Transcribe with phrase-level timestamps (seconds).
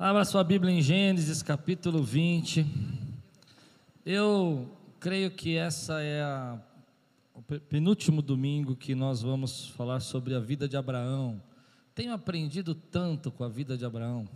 [0.00, 2.64] Abra sua Bíblia em Gênesis capítulo 20.
[4.06, 6.56] Eu creio que essa é a,
[7.34, 11.42] o penúltimo domingo que nós vamos falar sobre a vida de Abraão.
[11.96, 14.28] Tenho aprendido tanto com a vida de Abraão.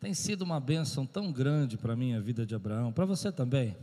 [0.00, 2.90] Tem sido uma bênção tão grande para mim a vida de Abraão.
[2.90, 3.76] Para você também.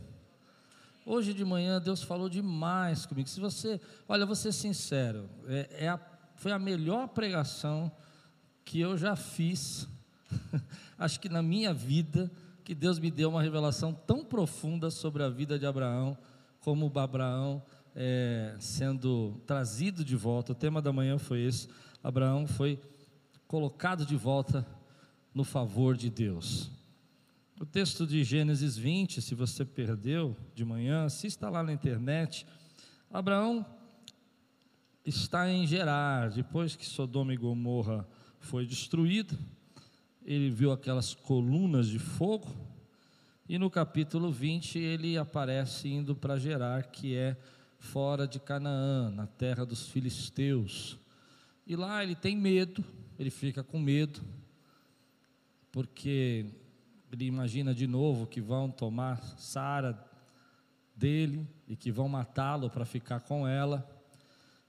[1.06, 3.28] Hoje de manhã Deus falou demais comigo.
[3.28, 6.00] Se você, olha, vou ser sincero, é, é a,
[6.34, 7.92] foi a melhor pregação
[8.64, 9.88] que eu já fiz
[10.98, 12.30] acho que na minha vida,
[12.64, 16.16] que Deus me deu uma revelação tão profunda sobre a vida de Abraão,
[16.60, 17.62] como Abraão
[17.94, 20.52] é, sendo trazido de volta.
[20.52, 21.68] O tema da manhã foi esse:
[22.02, 22.80] Abraão foi
[23.46, 24.66] colocado de volta
[25.34, 26.70] no favor de Deus.
[27.60, 32.46] O texto de Gênesis 20, se você perdeu de manhã, se está lá na internet,
[33.12, 33.64] Abraão
[35.04, 38.06] está em Gerar, depois que Sodoma e Gomorra
[38.40, 39.38] foi destruído,
[40.24, 42.48] ele viu aquelas colunas de fogo,
[43.46, 47.36] e no capítulo 20 ele aparece indo para Gerar, que é
[47.78, 50.98] fora de Canaã, na terra dos filisteus.
[51.66, 52.82] E lá ele tem medo,
[53.18, 54.22] ele fica com medo,
[55.70, 56.46] porque
[57.12, 60.02] ele imagina de novo que vão tomar Sara
[60.96, 63.86] dele e que vão matá-lo para ficar com ela.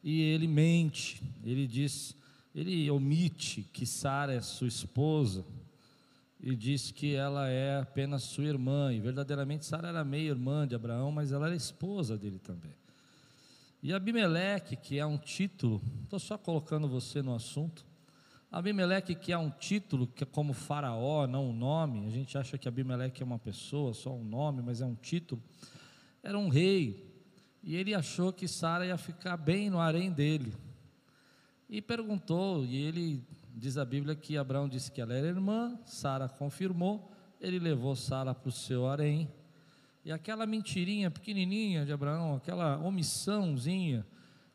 [0.03, 2.15] E ele mente, ele diz:
[2.55, 5.43] ele omite que Sara é sua esposa
[6.39, 10.73] e diz que ela é apenas sua irmã, e verdadeiramente Sara era meia irmã de
[10.73, 12.71] Abraão, mas ela era esposa dele também.
[13.83, 17.85] E Abimeleque, que é um título, estou só colocando você no assunto.
[18.49, 22.57] Abimeleque, que é um título, que é como Faraó, não um nome, a gente acha
[22.57, 25.41] que Abimeleque é uma pessoa, só um nome, mas é um título.
[26.23, 27.05] Era um rei,
[27.61, 30.53] e ele achou que Sara ia ficar bem no harém dele.
[31.69, 33.23] E perguntou, e ele
[33.55, 38.33] diz a Bíblia que Abraão disse que ela era irmã, Sara confirmou, ele levou Sara
[38.35, 39.31] para o seu harém.
[40.03, 44.05] E aquela mentirinha pequenininha de Abraão, aquela omissãozinha,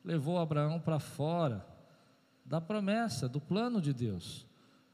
[0.05, 1.67] levou Abraão para fora
[2.45, 4.47] da promessa, do plano de Deus.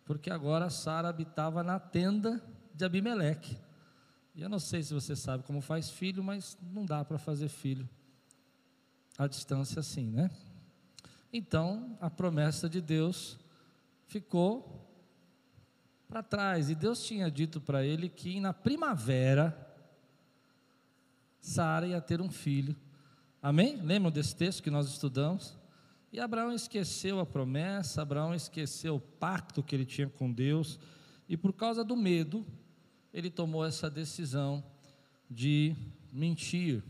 [0.04, 2.42] Porque agora Sara habitava na tenda
[2.74, 3.58] de Abimeleque.
[4.34, 7.48] E eu não sei se você sabe como faz filho, mas não dá para fazer
[7.48, 7.88] filho
[9.18, 10.30] à distância assim, né?
[11.32, 13.38] Então, a promessa de Deus
[14.06, 14.86] ficou
[16.08, 16.70] para trás.
[16.70, 19.56] E Deus tinha dito para ele que na primavera,
[21.40, 22.76] Sara ia ter um filho.
[23.42, 23.76] Amém?
[23.76, 25.58] Lembram desse texto que nós estudamos?
[26.12, 30.78] E Abraão esqueceu a promessa, Abraão esqueceu o pacto que ele tinha com Deus,
[31.28, 32.46] e por causa do medo,
[33.12, 34.64] ele tomou essa decisão
[35.30, 35.76] de
[36.12, 36.82] mentir.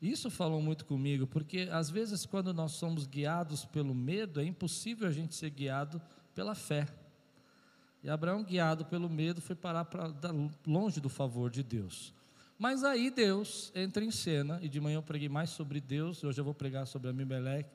[0.00, 5.08] Isso falou muito comigo, porque às vezes, quando nós somos guiados pelo medo, é impossível
[5.08, 6.00] a gente ser guiado
[6.34, 6.86] pela fé.
[8.02, 10.12] E Abraão, guiado pelo medo, foi parar pra,
[10.66, 12.12] longe do favor de Deus.
[12.58, 16.40] Mas aí Deus entra em cena, e de manhã eu preguei mais sobre Deus, hoje
[16.40, 17.70] eu vou pregar sobre Abimeleque.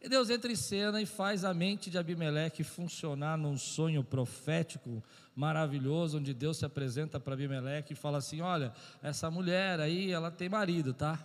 [0.00, 5.02] E Deus entra em cena e faz a mente de Abimeleque funcionar num sonho profético
[5.34, 10.30] maravilhoso, onde Deus se apresenta para Abimeleque e fala assim: Olha, essa mulher aí, ela
[10.30, 11.18] tem marido, tá?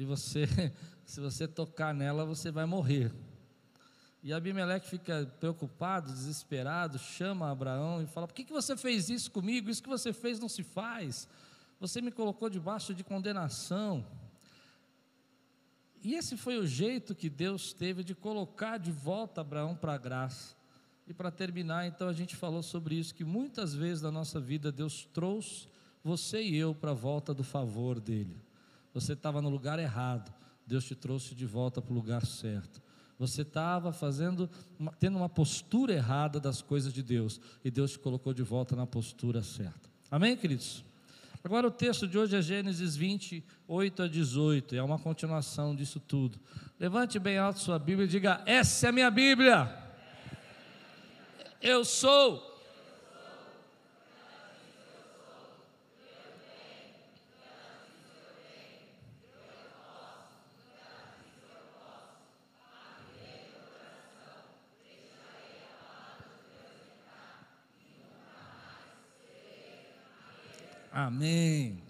[0.00, 0.46] E você,
[1.04, 3.12] se você tocar nela, você vai morrer.
[4.22, 9.30] E Abimeleque fica preocupado, desesperado, chama Abraão e fala: Por que, que você fez isso
[9.30, 9.70] comigo?
[9.70, 11.26] Isso que você fez não se faz.
[11.78, 14.06] Você me colocou debaixo de condenação.
[16.02, 19.98] E esse foi o jeito que Deus teve de colocar de volta Abraão para a
[19.98, 20.54] graça.
[21.06, 24.70] E para terminar, então a gente falou sobre isso, que muitas vezes na nossa vida
[24.70, 25.66] Deus trouxe
[26.04, 28.49] você e eu para a volta do favor dEle.
[28.92, 30.32] Você estava no lugar errado.
[30.66, 32.80] Deus te trouxe de volta para o lugar certo.
[33.18, 34.48] Você estava fazendo,
[34.98, 37.40] tendo uma postura errada das coisas de Deus.
[37.64, 39.90] E Deus te colocou de volta na postura certa.
[40.10, 40.84] Amém, queridos?
[41.42, 44.74] Agora o texto de hoje é Gênesis 28 a 18.
[44.74, 46.38] É uma continuação disso tudo.
[46.78, 49.74] Levante bem alto sua Bíblia e diga: Essa é a minha Bíblia.
[51.60, 52.49] Eu sou
[71.10, 71.82] Amém.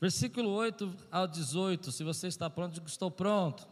[0.00, 1.90] Versículo 8 ao 18.
[1.90, 3.66] Se você está pronto, digo, estou pronto.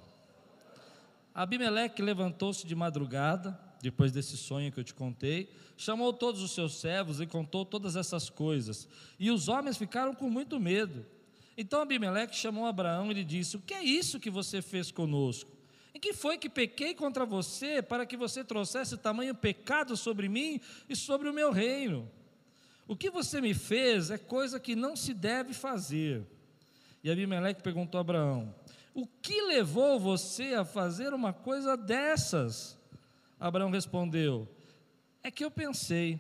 [1.33, 6.81] Abimeleque levantou-se de madrugada, depois desse sonho que eu te contei, chamou todos os seus
[6.81, 8.89] servos e contou todas essas coisas.
[9.21, 11.07] E os homens ficaram com muito medo.
[11.57, 15.53] Então Abimeleque chamou Abraão e lhe disse: O que é isso que você fez conosco?
[15.95, 20.61] Em que foi que pequei contra você para que você trouxesse tamanho pecado sobre mim
[20.89, 22.11] e sobre o meu reino?
[22.89, 26.25] O que você me fez é coisa que não se deve fazer.
[27.03, 28.55] E Abimeleque perguntou a Abraão:
[28.95, 32.79] O que levou você a fazer uma coisa dessas?
[33.39, 34.49] Abraão respondeu:
[35.23, 36.19] É que eu pensei,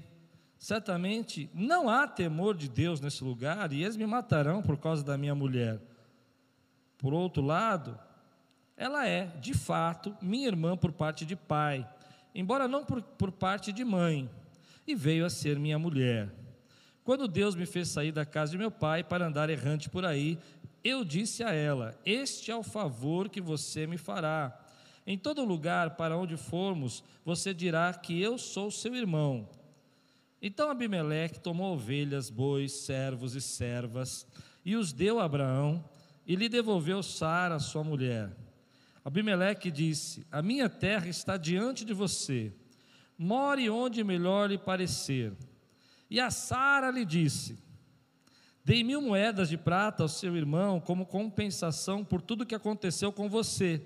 [0.59, 5.17] certamente não há temor de Deus nesse lugar e eles me matarão por causa da
[5.17, 5.81] minha mulher.
[6.99, 7.99] Por outro lado,
[8.77, 11.89] ela é, de fato, minha irmã por parte de pai,
[12.35, 14.29] embora não por, por parte de mãe,
[14.87, 16.45] e veio a ser minha mulher.
[17.06, 20.37] Quando Deus me fez sair da casa de meu pai para andar errante por aí,
[20.82, 24.61] eu disse a ela: Este é o favor que você me fará.
[25.06, 29.49] Em todo lugar para onde formos, você dirá que eu sou seu irmão.
[30.43, 34.26] Então Abimeleque tomou ovelhas, bois, servos e servas,
[34.64, 35.88] e os deu a Abraão,
[36.26, 38.37] e lhe devolveu Sara, sua mulher.
[39.05, 42.53] Abimeleque disse: A minha terra está diante de você,
[43.17, 45.32] more onde melhor lhe parecer.
[46.08, 47.58] E a Sara lhe disse:
[48.64, 53.29] Dei mil moedas de prata ao seu irmão como compensação por tudo que aconteceu com
[53.29, 53.81] você,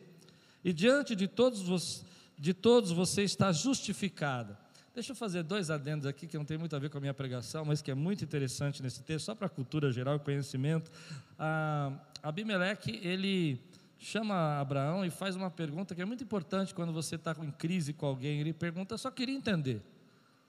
[0.65, 2.05] e diante de todos,
[2.39, 4.59] de todos você está justificada.
[4.93, 7.15] Deixa eu fazer dois adendos aqui que não tem muito a ver com a minha
[7.15, 10.91] pregação, mas que é muito interessante nesse texto, só para a cultura geral e conhecimento.
[11.39, 13.61] Ah, Abimeleque, ele
[13.99, 17.93] chama Abraão e faz uma pergunta que é muito importante quando você está em crise
[17.93, 18.41] com alguém.
[18.41, 19.81] Ele pergunta: só queria entender.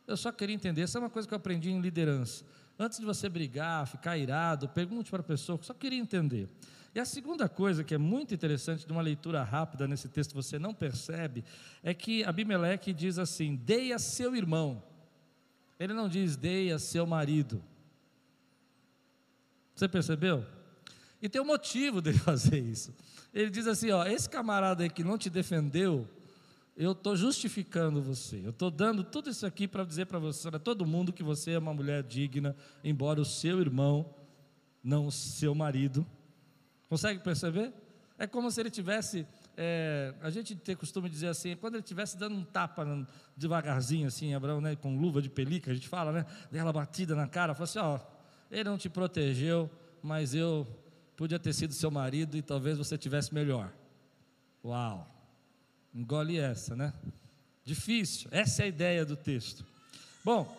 [0.08, 0.82] Eu só queria entender.
[0.82, 2.44] Essa é uma coisa que eu aprendi em liderança.
[2.78, 6.50] Antes de você brigar, ficar irado, pergunte para a pessoa, só queria entender.
[6.94, 10.60] E a segunda coisa que é muito interessante de uma leitura rápida nesse texto, você
[10.60, 11.44] não percebe,
[11.82, 14.84] é que Abimeleque diz assim: dei a seu irmão.
[15.80, 17.64] Ele não diz dei a seu marido.
[19.74, 20.46] Você percebeu?
[21.22, 22.94] E tem um motivo dele fazer isso.
[23.34, 26.08] Ele diz assim: ó, esse camarada aí que não te defendeu,
[26.82, 28.42] eu estou justificando você.
[28.44, 31.52] Eu estou dando tudo isso aqui para dizer para você, para todo mundo, que você
[31.52, 34.16] é uma mulher digna, embora o seu irmão,
[34.84, 36.04] não o seu marido.
[36.90, 37.72] Consegue perceber?
[38.18, 39.28] É como se ele tivesse.
[39.56, 42.84] É, a gente tem costume dizer assim, quando ele estivesse dando um tapa
[43.38, 46.26] devagarzinho, assim, Abraão, né, com luva de pelica, a gente fala, né?
[46.52, 48.00] Dela batida na cara, fala assim: ó,
[48.50, 49.70] ele não te protegeu,
[50.02, 50.68] mas eu
[51.16, 53.72] podia ter sido seu marido e talvez você tivesse melhor.
[54.66, 55.21] Uau!
[55.94, 56.94] Engole essa, né?
[57.64, 59.66] Difícil, essa é a ideia do texto.
[60.24, 60.58] Bom,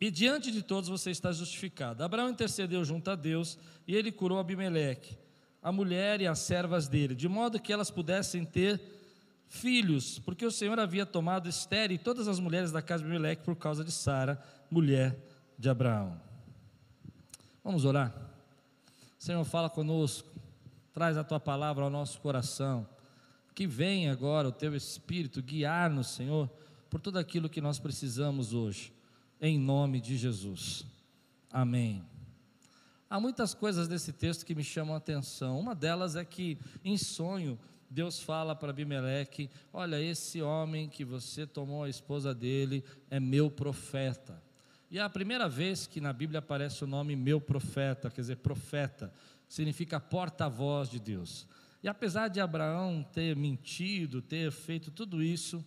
[0.00, 2.04] e diante de todos você está justificado.
[2.04, 5.16] Abraão intercedeu junto a Deus e ele curou Abimeleque,
[5.62, 8.80] a mulher e as servas dele, de modo que elas pudessem ter
[9.48, 13.56] filhos, porque o Senhor havia tomado estéreo todas as mulheres da casa de Abimeleque por
[13.56, 15.16] causa de Sara, mulher
[15.58, 16.20] de Abraão.
[17.62, 18.14] Vamos orar?
[19.18, 20.28] Senhor, fala conosco,
[20.94, 22.88] traz a tua palavra ao nosso coração.
[23.54, 26.48] Que venha agora o teu Espírito guiar-nos, Senhor,
[26.88, 28.92] por tudo aquilo que nós precisamos hoje,
[29.40, 30.86] em nome de Jesus.
[31.50, 32.04] Amém.
[33.10, 35.58] Há muitas coisas desse texto que me chamam a atenção.
[35.58, 37.58] Uma delas é que, em sonho,
[37.90, 43.50] Deus fala para Abimeleque: Olha, esse homem que você tomou a esposa dele é meu
[43.50, 44.42] profeta.
[44.90, 48.36] E é a primeira vez que na Bíblia aparece o nome meu profeta, quer dizer,
[48.36, 49.12] profeta,
[49.48, 51.46] significa porta-voz de Deus.
[51.82, 55.64] E apesar de Abraão ter mentido, ter feito tudo isso,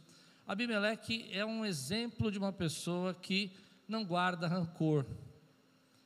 [0.48, 3.52] Abimeleque é um exemplo de uma pessoa que
[3.88, 5.06] não guarda rancor.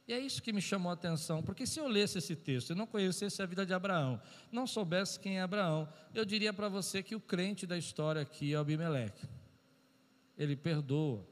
[0.08, 2.76] E é isso que me chamou a atenção, porque se eu lesse esse texto e
[2.76, 4.20] não conhecesse a vida de Abraão,
[4.52, 8.54] não soubesse quem é Abraão, eu diria para você que o crente da história aqui
[8.54, 9.26] é Abimeleque.
[10.38, 11.26] Ele perdoa,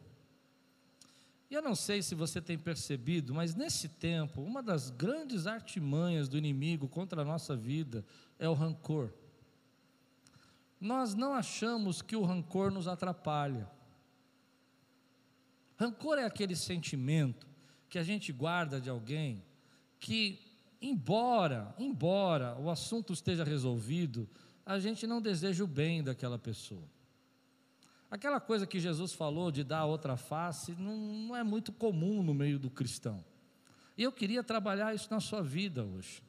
[1.50, 6.30] e eu não sei se você tem percebido, mas nesse tempo, uma das grandes artimanhas
[6.30, 8.06] do inimigo contra a nossa vida
[8.38, 9.12] é o rancor.
[10.80, 13.70] Nós não achamos que o rancor nos atrapalha.
[15.76, 17.48] Rancor é aquele sentimento
[17.90, 19.44] que a gente guarda de alguém
[20.00, 20.40] que,
[20.80, 24.30] embora, embora o assunto esteja resolvido,
[24.64, 26.88] a gente não deseja o bem daquela pessoa.
[28.10, 32.34] Aquela coisa que Jesus falou de dar outra face não, não é muito comum no
[32.34, 33.24] meio do cristão.
[33.98, 36.24] E eu queria trabalhar isso na sua vida hoje.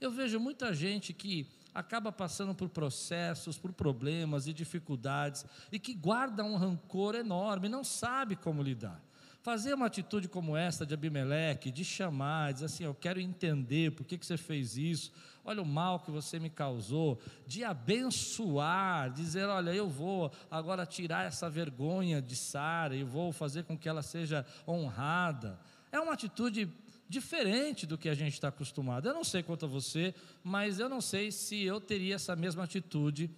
[0.00, 5.94] Eu vejo muita gente que acaba passando por processos, por problemas e dificuldades e que
[5.94, 9.00] guarda um rancor enorme, não sabe como lidar.
[9.42, 14.04] Fazer uma atitude como essa de Abimeleque, de chamar, dizer assim: Eu quero entender por
[14.04, 15.10] que, que você fez isso,
[15.42, 21.26] olha o mal que você me causou, de abençoar, dizer: Olha, eu vou agora tirar
[21.26, 25.58] essa vergonha de Sara e vou fazer com que ela seja honrada.
[25.90, 26.70] É uma atitude
[27.08, 29.08] diferente do que a gente está acostumado.
[29.08, 32.62] Eu não sei quanto a você, mas eu não sei se eu teria essa mesma
[32.62, 33.28] atitude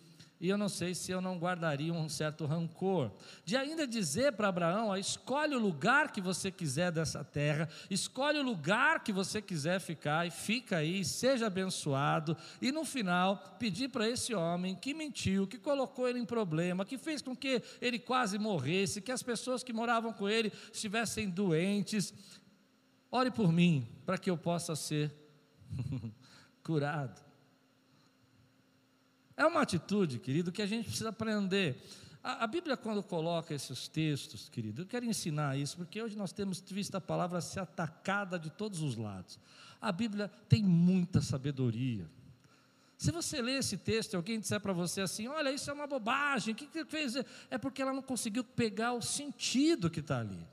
[0.42, 3.12] e eu não sei se eu não guardaria um certo rancor.
[3.44, 8.42] De ainda dizer para Abraão: escolhe o lugar que você quiser dessa terra, escolhe o
[8.42, 12.36] lugar que você quiser ficar, e fica aí, seja abençoado.
[12.60, 16.98] E no final, pedir para esse homem que mentiu, que colocou ele em problema, que
[16.98, 22.12] fez com que ele quase morresse, que as pessoas que moravam com ele estivessem doentes.
[23.12, 25.14] Ore por mim, para que eu possa ser
[26.64, 27.31] curado.
[29.42, 31.76] É uma atitude, querido, que a gente precisa aprender.
[32.22, 36.32] A, a, Bíblia, quando coloca esses textos, querido, eu quero ensinar isso, porque hoje nós
[36.32, 39.40] temos visto a palavra ser atacada de todos os lados.
[39.80, 42.08] A Bíblia tem muita sabedoria.
[42.96, 45.88] Se você ler esse texto e alguém disser para você assim: olha, isso é uma
[45.88, 47.16] bobagem, o que, que fez?
[47.50, 50.46] É porque ela não conseguiu pegar o sentido que está ali.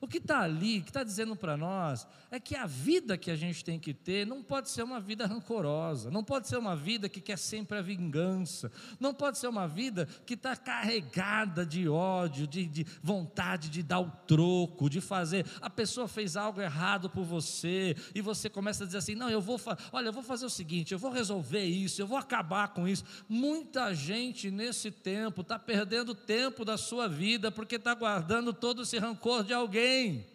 [0.00, 3.36] O que está ali, que está dizendo para nós, é que a vida que a
[3.36, 7.08] gente tem que ter não pode ser uma vida rancorosa, não pode ser uma vida
[7.08, 12.46] que quer sempre a vingança, não pode ser uma vida que está carregada de ódio,
[12.46, 15.44] de, de, vontade de dar o troco, de fazer.
[15.60, 19.40] A pessoa fez algo errado por você e você começa a dizer assim: não, eu
[19.40, 19.60] vou,
[19.92, 23.02] olha, eu vou fazer o seguinte, eu vou resolver isso, eu vou acabar com isso.
[23.28, 28.96] Muita gente nesse tempo está perdendo tempo da sua vida porque está guardando todo esse
[28.96, 30.26] rancor de alguém alguém.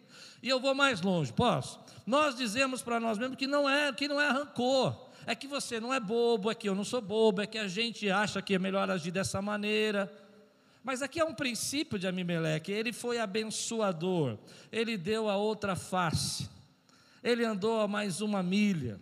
[0.42, 1.80] E eu vou mais longe, posso?
[2.06, 5.04] Nós dizemos para nós mesmos que não é, que não é rancor.
[5.26, 7.66] É que você não é bobo, é que eu não sou bobo, é que a
[7.66, 10.12] gente acha que é melhor agir dessa maneira.
[10.82, 14.36] Mas aqui é um princípio de Amimeleque, ele foi abençoador,
[14.70, 16.46] ele deu a outra face,
[17.22, 19.00] ele andou a mais uma milha.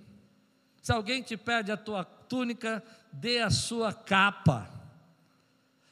[0.81, 2.81] Se alguém te pede a tua túnica,
[3.13, 4.71] dê a sua capa.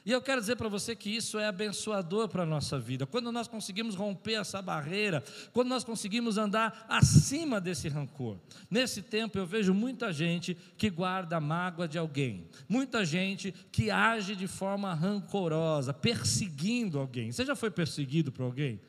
[0.03, 3.05] E eu quero dizer para você que isso é abençoador para a nossa vida.
[3.05, 8.37] Quando nós conseguimos romper essa barreira, quando nós conseguimos andar acima desse rancor.
[8.69, 13.91] Nesse tempo eu vejo muita gente que guarda a mágoa de alguém, muita gente que
[13.91, 17.31] age de forma rancorosa, perseguindo alguém.
[17.31, 18.81] Você já foi perseguido por alguém?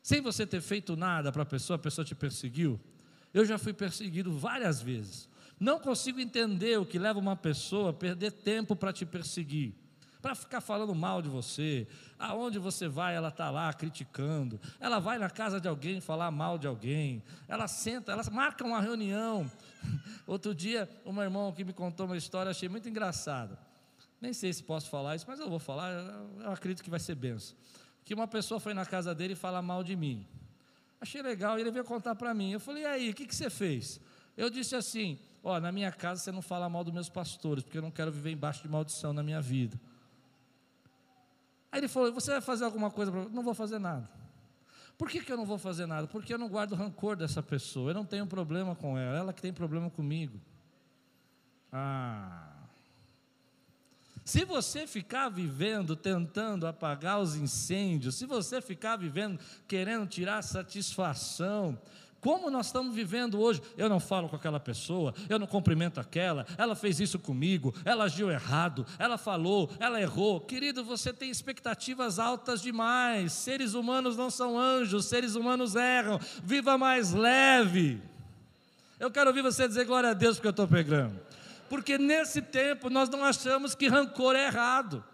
[0.00, 2.78] Sem você ter feito nada para a pessoa, a pessoa te perseguiu?
[3.34, 5.28] Eu já fui perseguido várias vezes.
[5.58, 9.74] Não consigo entender o que leva uma pessoa a perder tempo para te perseguir
[10.20, 11.86] para ficar falando mal de você.
[12.18, 14.60] Aonde você vai, ela está lá criticando.
[14.80, 17.22] Ela vai na casa de alguém falar mal de alguém.
[17.46, 19.50] Ela senta, ela marca uma reunião.
[20.26, 23.58] Outro dia, uma irmã que me contou uma história, achei muito engraçada.
[24.20, 25.92] Nem sei se posso falar isso, mas eu vou falar,
[26.40, 27.56] eu acredito que vai ser benção.
[28.04, 30.26] Que uma pessoa foi na casa dele falar mal de mim.
[31.00, 32.52] Achei legal, e ele veio contar para mim.
[32.52, 34.00] Eu falei, e aí, o que, que você fez?
[34.36, 37.78] Eu disse assim: Ó, na minha casa você não fala mal dos meus pastores, porque
[37.78, 39.80] eu não quero viver embaixo de maldição na minha vida.
[41.70, 43.10] Aí ele falou: Você vai fazer alguma coisa?
[43.10, 43.24] Pra...
[43.28, 44.08] Não vou fazer nada.
[44.96, 46.08] Por que, que eu não vou fazer nada?
[46.08, 47.90] Porque eu não guardo rancor dessa pessoa.
[47.90, 49.18] Eu não tenho problema com ela.
[49.18, 50.40] Ela que tem problema comigo.
[51.72, 52.58] Ah.
[54.24, 61.80] Se você ficar vivendo tentando apagar os incêndios, se você ficar vivendo querendo tirar satisfação
[62.20, 63.62] como nós estamos vivendo hoje?
[63.76, 68.04] Eu não falo com aquela pessoa, eu não cumprimento aquela, ela fez isso comigo, ela
[68.04, 70.40] agiu errado, ela falou, ela errou.
[70.40, 73.32] Querido, você tem expectativas altas demais.
[73.32, 76.18] Seres humanos não são anjos, seres humanos erram.
[76.42, 78.00] Viva mais leve.
[78.98, 81.18] Eu quero ouvir você dizer glória a Deus porque eu estou pegando.
[81.68, 85.04] Porque nesse tempo nós não achamos que rancor é errado.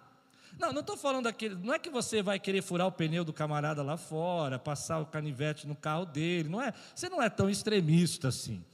[0.58, 1.54] Não, não estou falando daquele.
[1.54, 5.06] Não é que você vai querer furar o pneu do camarada lá fora, passar o
[5.06, 6.48] canivete no carro dele.
[6.48, 6.72] Não é.
[6.94, 8.64] Você não é tão extremista assim.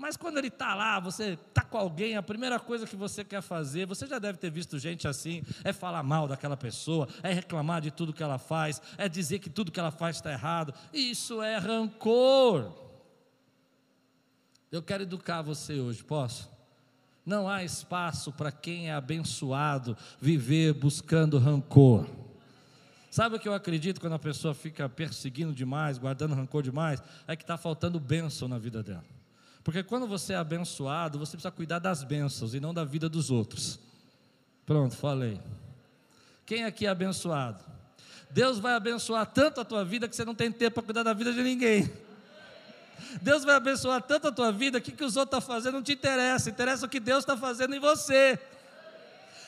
[0.00, 3.42] Mas quando ele está lá, você está com alguém, a primeira coisa que você quer
[3.42, 7.82] fazer, você já deve ter visto gente assim, é falar mal daquela pessoa, é reclamar
[7.82, 10.72] de tudo que ela faz, é dizer que tudo que ela faz está errado.
[10.90, 12.72] Isso é rancor.
[14.72, 16.48] Eu quero educar você hoje, posso?
[17.24, 22.06] Não há espaço para quem é abençoado viver buscando rancor.
[23.10, 27.02] Sabe o que eu acredito quando a pessoa fica perseguindo demais, guardando rancor demais?
[27.26, 29.04] É que está faltando bênção na vida dela.
[29.64, 33.30] Porque quando você é abençoado, você precisa cuidar das bênçãos e não da vida dos
[33.30, 33.78] outros.
[34.64, 35.40] Pronto, falei.
[36.46, 37.62] Quem aqui é abençoado?
[38.30, 41.12] Deus vai abençoar tanto a tua vida que você não tem tempo para cuidar da
[41.12, 41.90] vida de ninguém.
[43.20, 45.82] Deus vai abençoar tanto a tua vida, o que, que os outros estão fazendo não
[45.82, 48.38] te interessa, interessa o que Deus está fazendo em você.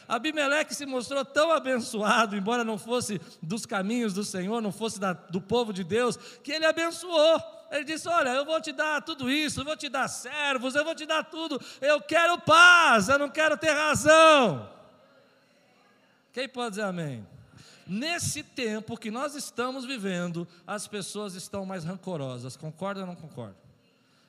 [0.09, 5.13] Abimeleque se mostrou tão abençoado, embora não fosse dos caminhos do Senhor, não fosse da,
[5.13, 7.41] do povo de Deus, que ele abençoou.
[7.71, 10.85] Ele disse: Olha, eu vou te dar tudo isso, eu vou te dar servos, eu
[10.85, 11.61] vou te dar tudo.
[11.81, 14.69] Eu quero paz, eu não quero ter razão.
[16.33, 17.27] Quem pode dizer amém?
[17.87, 23.57] Nesse tempo que nós estamos vivendo, as pessoas estão mais rancorosas, concorda ou não concorda?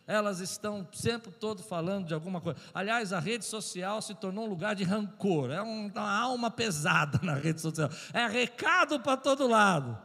[0.06, 2.60] Elas estão sempre todo falando de alguma coisa.
[2.74, 5.50] Aliás, a rede social se tornou um lugar de rancor.
[5.50, 7.90] É uma alma pesada na rede social.
[8.12, 9.98] É recado para todo lado.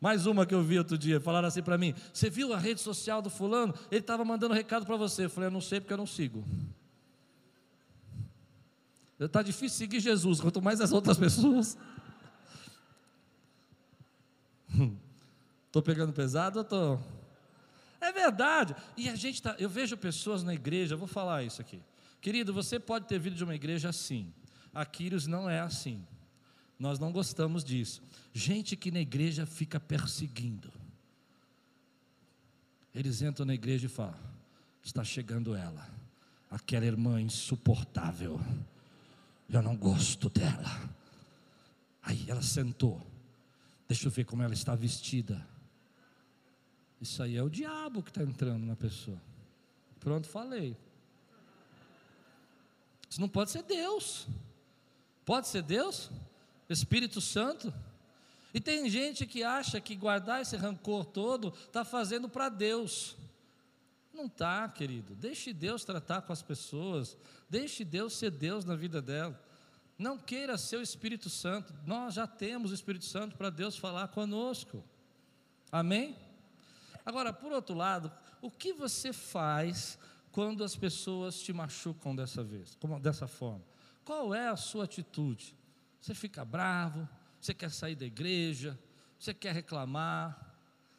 [0.00, 2.80] Mais uma que eu vi outro dia, falaram assim para mim: Você viu a rede
[2.80, 3.72] social do fulano?
[3.90, 5.26] Ele estava mandando recado para você.
[5.26, 6.44] Eu falei: Eu não sei porque eu não sigo.
[9.18, 11.76] Está difícil seguir Jesus, quanto mais as outras pessoas.
[15.66, 17.00] Estou pegando pesado ou estou.
[18.00, 18.74] É verdade.
[18.96, 21.80] E a gente tá, eu vejo pessoas na igreja, vou falar isso aqui.
[22.20, 24.32] Querido, você pode ter vindo de uma igreja assim.
[24.74, 24.86] A
[25.28, 26.04] não é assim.
[26.78, 28.02] Nós não gostamos disso.
[28.32, 30.72] Gente que na igreja fica perseguindo.
[32.94, 34.18] Eles entram na igreja e falam:
[34.82, 35.88] está chegando ela,
[36.50, 38.40] aquela irmã insuportável.
[39.48, 40.90] Eu não gosto dela.
[42.02, 43.09] Aí ela sentou.
[43.90, 45.44] Deixa eu ver como ela está vestida.
[47.00, 49.20] Isso aí é o diabo que está entrando na pessoa.
[49.98, 50.76] Pronto, falei.
[53.10, 54.28] Isso não pode ser Deus.
[55.24, 56.08] Pode ser Deus?
[56.68, 57.74] Espírito Santo?
[58.54, 63.16] E tem gente que acha que guardar esse rancor todo está fazendo para Deus.
[64.14, 65.16] Não está, querido.
[65.16, 67.16] Deixe Deus tratar com as pessoas.
[67.48, 69.49] Deixe Deus ser Deus na vida dela.
[70.00, 71.74] Não queira ser o Espírito Santo.
[71.84, 74.82] Nós já temos o Espírito Santo para Deus falar conosco.
[75.70, 76.16] Amém?
[77.04, 79.98] Agora, por outro lado, o que você faz
[80.32, 83.62] quando as pessoas te machucam dessa vez, dessa forma?
[84.02, 85.54] Qual é a sua atitude?
[86.00, 87.06] Você fica bravo?
[87.38, 88.78] Você quer sair da igreja?
[89.18, 90.56] Você quer reclamar?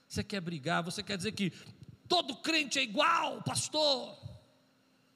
[0.07, 0.83] Você quer brigar?
[0.83, 1.51] Você quer dizer que
[2.07, 4.15] todo crente é igual, pastor?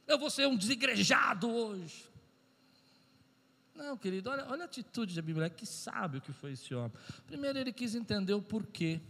[0.07, 2.14] Eu vou ser um desigrejado hoje.
[3.75, 6.93] Não, querido, olha, olha a atitude de Abimelech, que sabe o que foi esse homem.
[7.27, 9.01] Primeiro, ele quis entender o porquê.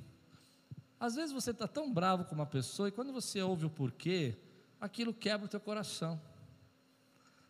[0.99, 4.35] Às vezes você está tão bravo com uma pessoa e quando você ouve o porquê,
[4.81, 6.19] aquilo quebra o teu coração.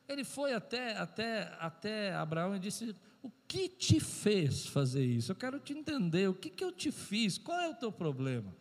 [0.10, 2.93] Ele foi até, até, até Abraão e disse:
[3.24, 5.31] O que te fez fazer isso?
[5.31, 6.27] Eu quero te entender.
[6.27, 7.38] O que, que eu te fiz?
[7.38, 8.53] Qual é o teu problema?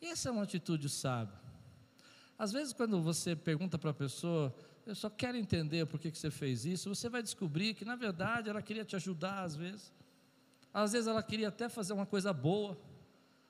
[0.00, 1.38] E essa é uma atitude sábia.
[2.38, 4.54] Às vezes, quando você pergunta para a pessoa,
[4.90, 7.96] eu só quero entender por que, que você fez isso, você vai descobrir que, na
[7.96, 9.92] verdade, ela queria te ajudar, às vezes.
[10.72, 12.78] Às vezes, ela queria até fazer uma coisa boa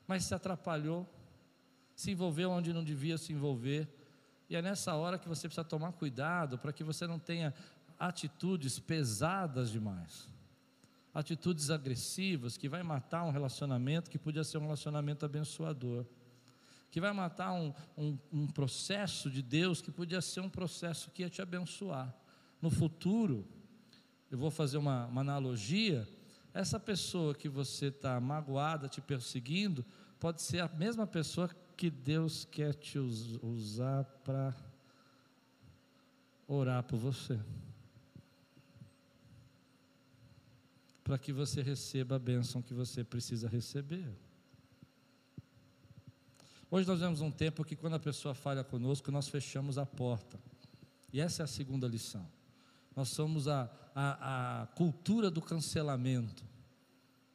[0.08, 1.06] mas se atrapalhou,
[1.94, 3.86] se envolveu onde não devia se envolver.
[4.48, 7.52] E é nessa hora que você precisa tomar cuidado para que você não tenha
[7.98, 10.26] atitudes pesadas demais,
[11.12, 16.06] atitudes agressivas que vai matar um relacionamento que podia ser um relacionamento abençoador,
[16.90, 21.22] que vai matar um, um, um processo de Deus que podia ser um processo que
[21.22, 22.14] ia te abençoar.
[22.60, 23.46] No futuro,
[24.30, 26.06] eu vou fazer uma, uma analogia
[26.58, 29.84] essa pessoa que você está magoada, te perseguindo,
[30.18, 34.52] pode ser a mesma pessoa que Deus quer te usar para
[36.48, 37.38] orar por você.
[41.04, 44.12] Para que você receba a bênção que você precisa receber.
[46.70, 50.38] Hoje nós vemos um tempo que quando a pessoa falha conosco, nós fechamos a porta.
[51.10, 52.28] E essa é a segunda lição.
[52.94, 56.44] Nós somos a, a, a cultura do cancelamento.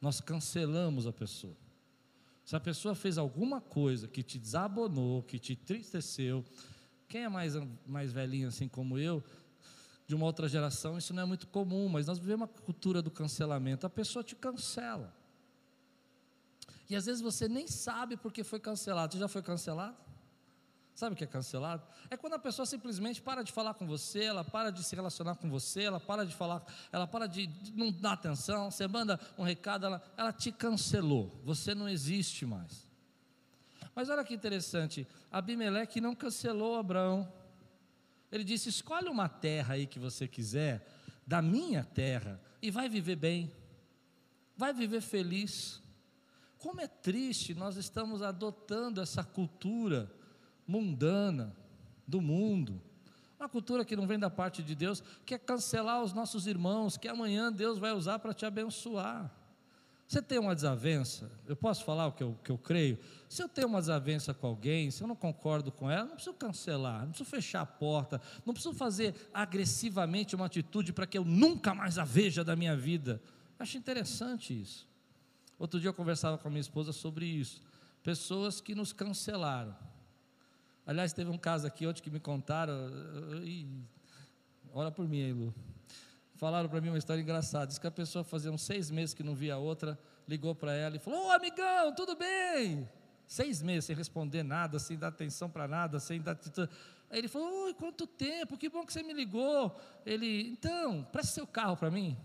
[0.00, 1.56] Nós cancelamos a pessoa.
[2.44, 6.44] Se a pessoa fez alguma coisa que te desabonou, que te entristeceu,
[7.08, 9.24] quem é mais, mais velhinho assim como eu,
[10.06, 13.10] de uma outra geração, isso não é muito comum, mas nós vivemos uma cultura do
[13.10, 13.84] cancelamento.
[13.84, 15.12] A pessoa te cancela.
[16.88, 19.14] E às vezes você nem sabe por que foi cancelado.
[19.14, 19.96] Você já foi cancelado?
[20.94, 21.82] Sabe o que é cancelado?
[22.08, 25.34] É quando a pessoa simplesmente para de falar com você, ela para de se relacionar
[25.34, 29.18] com você, ela para de falar, ela para de, de não dar atenção, você manda
[29.36, 32.88] um recado, ela, ela te cancelou, você não existe mais.
[33.92, 37.30] Mas olha que interessante, Abimeleque não cancelou Abraão.
[38.30, 40.86] Ele disse: escolhe uma terra aí que você quiser,
[41.26, 43.52] da minha terra, e vai viver bem,
[44.56, 45.82] vai viver feliz.
[46.64, 50.10] Como é triste nós estamos adotando essa cultura
[50.66, 51.54] mundana
[52.08, 52.80] do mundo.
[53.38, 56.96] Uma cultura que não vem da parte de Deus, que é cancelar os nossos irmãos,
[56.96, 59.30] que amanhã Deus vai usar para te abençoar.
[60.08, 62.98] Você tem uma desavença, eu posso falar o que eu, que eu creio?
[63.28, 66.34] Se eu tenho uma desavença com alguém, se eu não concordo com ela, não preciso
[66.34, 71.26] cancelar, não preciso fechar a porta, não preciso fazer agressivamente uma atitude para que eu
[71.26, 73.20] nunca mais a veja da minha vida.
[73.58, 74.93] Acho interessante isso.
[75.58, 77.62] Outro dia eu conversava com a minha esposa sobre isso.
[78.02, 79.74] Pessoas que nos cancelaram.
[80.86, 82.74] Aliás, teve um caso aqui ontem que me contaram.
[83.42, 83.66] E,
[84.72, 85.54] ora por mim aí, Lu.
[86.34, 87.68] Falaram para mim uma história engraçada.
[87.68, 90.74] Diz que a pessoa fazia uns seis meses que não via a outra, ligou para
[90.74, 92.88] ela e falou: Ô amigão, tudo bem?
[93.26, 96.36] Seis meses sem responder nada, sem dar atenção para nada, sem dar.
[97.08, 99.80] Aí ele falou: Oi, quanto tempo, que bom que você me ligou.
[100.04, 102.18] Ele, então, preste seu carro para mim.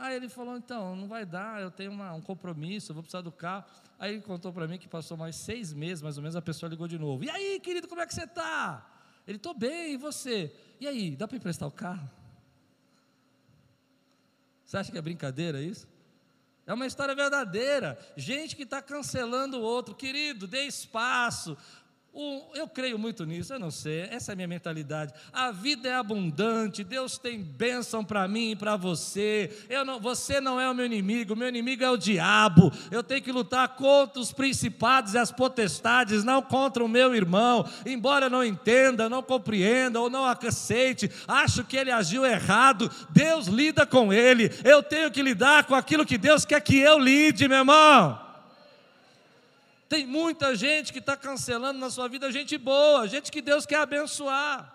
[0.00, 3.20] Aí ele falou: Então, não vai dar, eu tenho uma, um compromisso, eu vou precisar
[3.20, 3.66] do carro.
[3.98, 6.70] Aí ele contou para mim que passou mais seis meses, mais ou menos, a pessoa
[6.70, 7.22] ligou de novo.
[7.22, 8.90] E aí, querido, como é que você está?
[9.28, 10.56] Ele, estou bem, e você?
[10.80, 12.10] E aí, dá para emprestar o carro?
[14.64, 15.86] Você acha que é brincadeira isso?
[16.66, 17.98] É uma história verdadeira.
[18.16, 19.94] Gente que está cancelando o outro.
[19.94, 21.58] Querido, dê espaço.
[22.54, 25.14] Eu creio muito nisso, eu não sei, essa é a minha mentalidade.
[25.32, 29.56] A vida é abundante, Deus tem bênção para mim e para você.
[29.68, 32.72] Eu não, você não é o meu inimigo, meu inimigo é o diabo.
[32.90, 37.64] Eu tenho que lutar contra os principados e as potestades, não contra o meu irmão.
[37.86, 43.46] Embora eu não entenda, não compreenda ou não aceite, acho que ele agiu errado, Deus
[43.46, 44.50] lida com ele.
[44.64, 48.29] Eu tenho que lidar com aquilo que Deus quer que eu lide, meu irmão.
[49.90, 53.80] Tem muita gente que está cancelando na sua vida gente boa, gente que Deus quer
[53.80, 54.72] abençoar.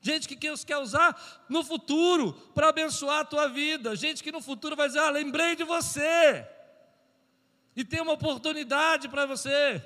[0.00, 3.94] Gente que Deus quer usar no futuro para abençoar a tua vida.
[3.94, 6.44] Gente que no futuro vai dizer: Ah, lembrei de você.
[7.76, 9.80] E tem uma oportunidade para você.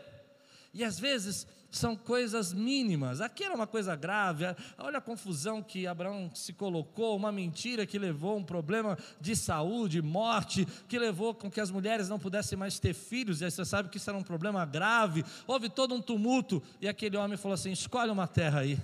[0.73, 3.23] E às vezes são coisas mínimas.
[3.23, 4.45] Aqui era uma coisa grave.
[4.77, 9.35] Olha a confusão que Abraão se colocou, uma mentira que levou a um problema de
[9.35, 13.41] saúde, morte, que levou com que as mulheres não pudessem mais ter filhos.
[13.41, 15.25] E aí você sabe que isso era um problema grave.
[15.47, 16.63] Houve todo um tumulto.
[16.79, 18.79] E aquele homem falou assim: escolhe uma terra aí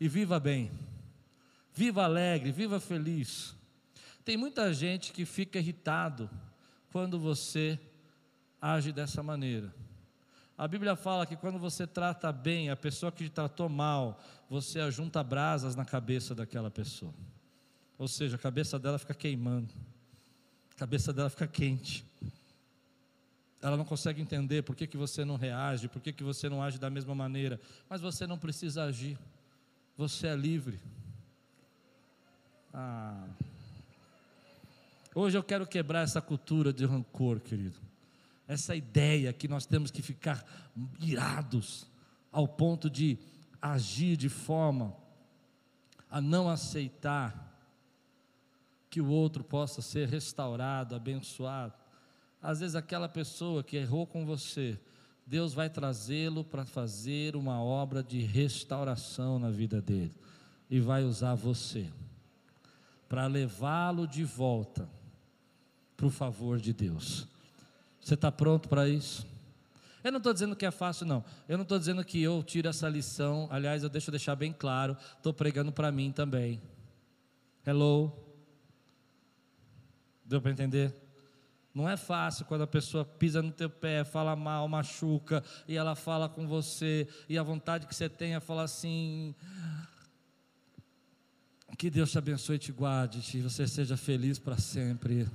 [0.00, 0.70] e viva bem.
[1.72, 3.54] Viva alegre, viva feliz.
[4.24, 6.28] Tem muita gente que fica irritado
[6.90, 7.78] quando você
[8.60, 9.72] age dessa maneira.
[10.62, 14.78] A Bíblia fala que quando você trata bem a pessoa que te tratou mal, você
[14.78, 17.12] ajunta brasas na cabeça daquela pessoa.
[17.98, 19.74] Ou seja, a cabeça dela fica queimando,
[20.70, 22.04] a cabeça dela fica quente.
[23.60, 26.62] Ela não consegue entender por que, que você não reage, por que, que você não
[26.62, 27.60] age da mesma maneira.
[27.88, 29.18] Mas você não precisa agir,
[29.96, 30.78] você é livre.
[32.72, 33.26] Ah.
[35.12, 37.90] Hoje eu quero quebrar essa cultura de rancor, querido
[38.46, 40.44] essa ideia que nós temos que ficar
[41.00, 41.86] irados
[42.30, 43.18] ao ponto de
[43.60, 44.96] agir de forma
[46.10, 47.50] a não aceitar
[48.90, 51.72] que o outro possa ser restaurado, abençoado.
[52.42, 54.78] Às vezes, aquela pessoa que errou com você,
[55.26, 60.12] Deus vai trazê-lo para fazer uma obra de restauração na vida dele
[60.68, 61.88] e vai usar você
[63.08, 64.88] para levá-lo de volta
[65.96, 67.28] para o favor de Deus.
[68.02, 69.26] Você está pronto para isso?
[70.02, 71.24] Eu não estou dizendo que é fácil, não.
[71.48, 73.46] Eu não estou dizendo que eu tiro essa lição.
[73.50, 74.96] Aliás, eu deixo deixar bem claro.
[75.16, 76.60] Estou pregando para mim também.
[77.64, 78.12] Hello?
[80.24, 80.92] Deu para entender?
[81.72, 85.94] Não é fácil quando a pessoa pisa no teu pé, fala mal, machuca, e ela
[85.94, 89.34] fala com você, e a vontade que você tem é falar assim:
[91.78, 95.26] que Deus te abençoe e te guarde, que você seja feliz para sempre.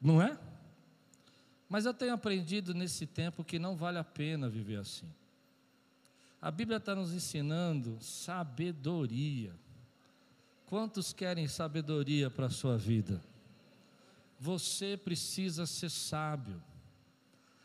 [0.00, 0.38] Não é?
[1.68, 5.08] Mas eu tenho aprendido nesse tempo que não vale a pena viver assim.
[6.40, 9.52] A Bíblia está nos ensinando sabedoria.
[10.66, 13.20] Quantos querem sabedoria para a sua vida?
[14.38, 16.62] Você precisa ser sábio.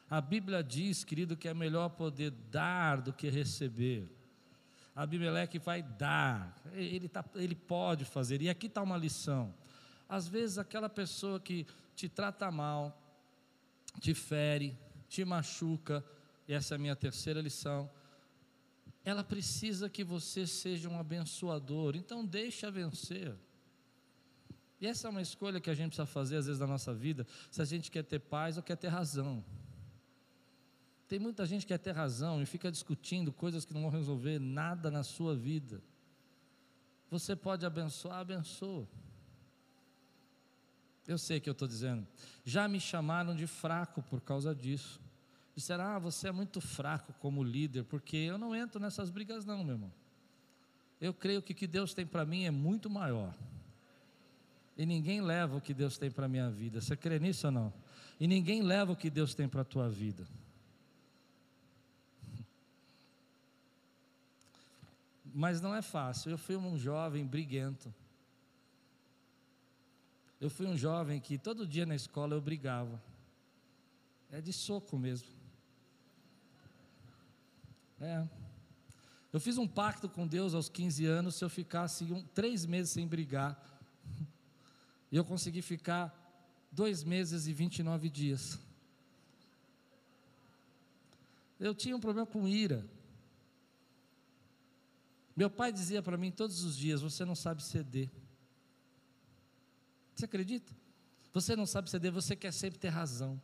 [0.10, 4.08] A Bíblia diz, querido, que é melhor poder dar do que receber.
[4.96, 9.52] Abimeleque vai dar, ele, tá, ele pode fazer, e aqui está uma lição.
[10.08, 13.00] Às vezes, aquela pessoa que te trata mal,
[14.00, 14.78] te fere,
[15.08, 16.04] te machuca,
[16.48, 17.90] e essa é a minha terceira lição.
[19.06, 23.36] Ela precisa que você seja um abençoador, então deixa vencer.
[24.80, 27.26] E essa é uma escolha que a gente precisa fazer às vezes na nossa vida,
[27.50, 29.44] se a gente quer ter paz ou quer ter razão.
[31.08, 34.40] Tem muita gente que quer ter razão e fica discutindo coisas que não vão resolver
[34.40, 35.82] nada na sua vida.
[37.10, 38.88] Você pode abençoar, abençoa.
[41.08, 42.08] Eu sei que eu estou dizendo.
[42.46, 45.02] Já me chamaram de fraco por causa disso.
[45.56, 49.64] Disseram, ah, você é muito fraco como líder, porque eu não entro nessas brigas, não,
[49.64, 49.92] meu irmão.
[51.00, 53.36] Eu creio que o que Deus tem para mim é muito maior.
[54.78, 56.82] E ninguém leva o que Deus tem para a minha vida.
[56.82, 57.74] Você crê nisso ou não?
[58.20, 60.26] E ninguém leva o que Deus tem para a tua vida.
[65.26, 66.32] Mas não é fácil.
[66.32, 67.94] Eu fui um jovem briguento.
[70.44, 73.02] Eu fui um jovem que todo dia na escola eu brigava.
[74.30, 75.30] É de soco mesmo.
[78.02, 78.28] É.
[79.32, 82.92] Eu fiz um pacto com Deus aos 15 anos se eu ficasse um, três meses
[82.92, 83.58] sem brigar.
[85.10, 86.12] E eu consegui ficar
[86.72, 88.60] dois meses e 29 dias.
[91.60, 92.84] Eu tinha um problema com ira.
[95.38, 98.10] Meu pai dizia para mim todos os dias: Você não sabe ceder.
[100.24, 100.74] Você acredita?
[101.34, 103.42] Você não sabe ceder, você quer sempre ter razão.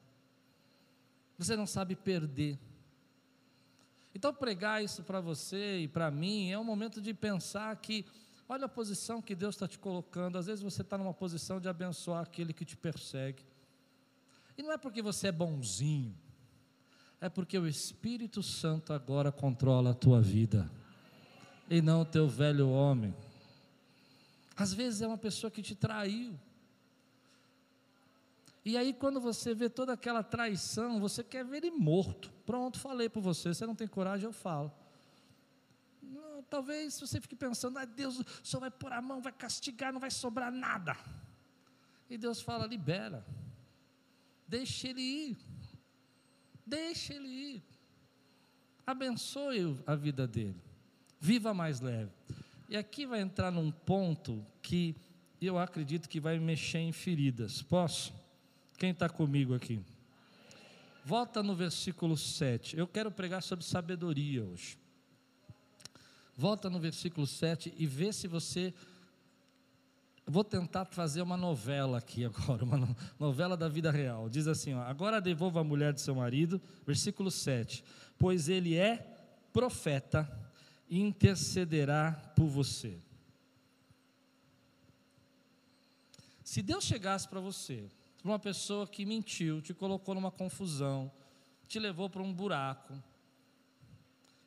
[1.38, 2.58] Você não sabe perder.
[4.16, 8.06] Então, pregar isso para você e para mim é um momento de pensar que,
[8.48, 10.38] olha a posição que Deus está te colocando.
[10.38, 13.44] Às vezes você está numa posição de abençoar aquele que te persegue.
[14.58, 16.16] E não é porque você é bonzinho,
[17.20, 20.72] é porque o Espírito Santo agora controla a tua vida,
[21.70, 23.14] e não o teu velho homem.
[24.56, 26.40] Às vezes é uma pessoa que te traiu,
[28.64, 32.32] e aí, quando você vê toda aquela traição, você quer ver ele morto.
[32.46, 33.54] Pronto, falei para você.
[33.54, 34.72] Você não tem coragem, eu falo.
[36.02, 40.00] Não, talvez você fique pensando, ah, Deus só vai pôr a mão, vai castigar, não
[40.00, 40.98] vai sobrar nada.
[42.10, 43.26] E Deus fala: libera,
[44.48, 45.38] deixe ele ir,
[46.66, 47.64] deixe ele ir,
[48.86, 50.62] abençoe a vida dele,
[51.20, 52.12] viva mais leve.
[52.68, 54.96] E aqui vai entrar num ponto que
[55.42, 57.62] eu acredito que vai mexer em feridas.
[57.62, 58.19] Posso?
[58.80, 59.82] Quem está comigo aqui?
[61.04, 62.78] Volta no versículo 7.
[62.78, 64.80] Eu quero pregar sobre sabedoria hoje.
[66.34, 68.74] Volta no versículo 7 e vê se você.
[70.26, 74.30] Vou tentar fazer uma novela aqui agora, uma novela da vida real.
[74.30, 77.84] Diz assim: ó, agora devolva a mulher de seu marido, versículo 7.
[78.18, 78.96] Pois ele é
[79.52, 80.26] profeta
[80.90, 82.98] e intercederá por você.
[86.46, 87.90] Se Deus chegasse para você
[88.22, 91.12] para uma pessoa que mentiu, te colocou numa confusão,
[91.68, 92.94] te levou para um buraco,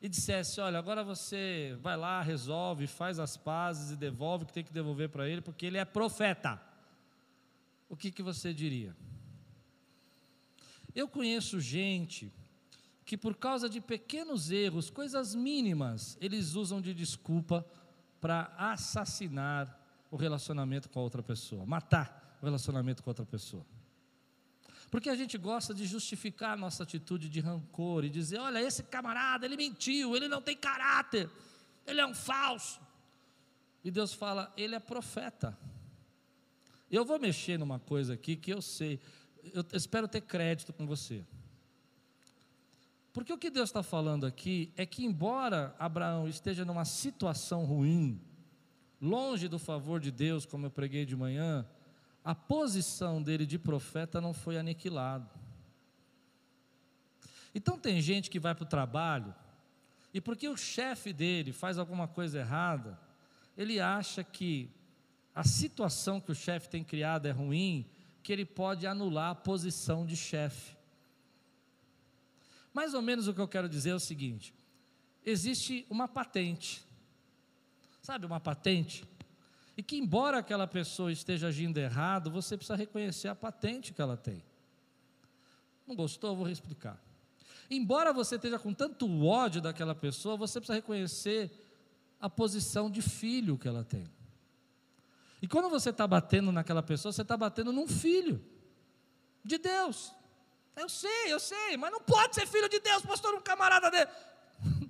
[0.01, 4.53] e dissesse: Olha, agora você vai lá, resolve, faz as pazes e devolve o que
[4.53, 6.61] tem que devolver para ele, porque ele é profeta.
[7.89, 8.95] O que, que você diria?
[10.93, 12.31] Eu conheço gente
[13.05, 17.65] que, por causa de pequenos erros, coisas mínimas, eles usam de desculpa
[18.19, 19.79] para assassinar
[20.11, 23.65] o relacionamento com a outra pessoa, matar o relacionamento com outra pessoa.
[24.91, 28.83] Porque a gente gosta de justificar a nossa atitude de rancor e dizer: olha, esse
[28.83, 31.29] camarada, ele mentiu, ele não tem caráter,
[31.87, 32.81] ele é um falso.
[33.81, 35.57] E Deus fala: ele é profeta.
[36.91, 38.99] Eu vou mexer numa coisa aqui que eu sei,
[39.53, 41.25] eu espero ter crédito com você.
[43.13, 48.19] Porque o que Deus está falando aqui é que, embora Abraão esteja numa situação ruim,
[48.99, 51.65] longe do favor de Deus, como eu preguei de manhã,
[52.23, 55.29] a posição dele de profeta não foi aniquilada.
[57.53, 59.33] Então tem gente que vai para o trabalho
[60.13, 62.99] e porque o chefe dele faz alguma coisa errada,
[63.57, 64.69] ele acha que
[65.33, 67.85] a situação que o chefe tem criado é ruim,
[68.21, 70.75] que ele pode anular a posição de chefe.
[72.73, 74.53] Mais ou menos o que eu quero dizer é o seguinte:
[75.25, 76.83] existe uma patente.
[78.01, 79.05] Sabe uma patente?
[79.75, 84.15] E que, embora aquela pessoa esteja agindo errado, você precisa reconhecer a patente que ela
[84.15, 84.43] tem.
[85.87, 86.35] Não gostou?
[86.35, 87.01] Vou explicar.
[87.69, 91.51] Embora você esteja com tanto ódio daquela pessoa, você precisa reconhecer
[92.21, 94.07] a posição de filho que ela tem.
[95.41, 98.43] E quando você está batendo naquela pessoa, você está batendo num filho
[99.43, 100.13] de Deus.
[100.75, 104.09] Eu sei, eu sei, mas não pode ser filho de Deus, pastor, um camarada dele.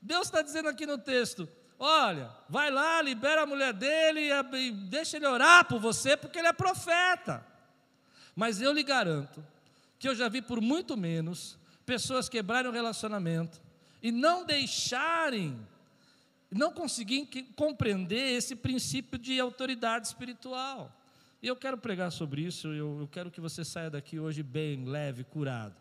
[0.00, 5.16] Deus está dizendo aqui no texto: Olha, vai lá, libera a mulher dele e deixa
[5.16, 7.46] ele orar por você, porque ele é profeta.
[8.34, 9.44] Mas eu lhe garanto
[9.98, 13.60] que eu já vi por muito menos pessoas quebrarem o relacionamento
[14.02, 15.58] e não deixarem,
[16.50, 20.92] não conseguirem compreender esse princípio de autoridade espiritual.
[21.40, 24.84] E eu quero pregar sobre isso, eu, eu quero que você saia daqui hoje bem,
[24.84, 25.76] leve, curado.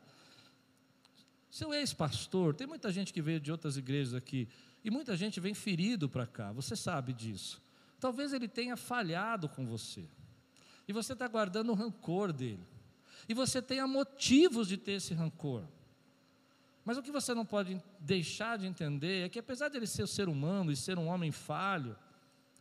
[1.50, 4.48] Seu ex-pastor, tem muita gente que veio de outras igrejas aqui,
[4.88, 7.62] e muita gente vem ferido para cá, você sabe disso.
[8.00, 10.06] Talvez ele tenha falhado com você.
[10.88, 12.66] E você está guardando o rancor dele.
[13.28, 15.66] E você tenha motivos de ter esse rancor.
[16.86, 20.04] Mas o que você não pode deixar de entender é que, apesar de ele ser
[20.04, 21.94] um ser humano e ser um homem falho,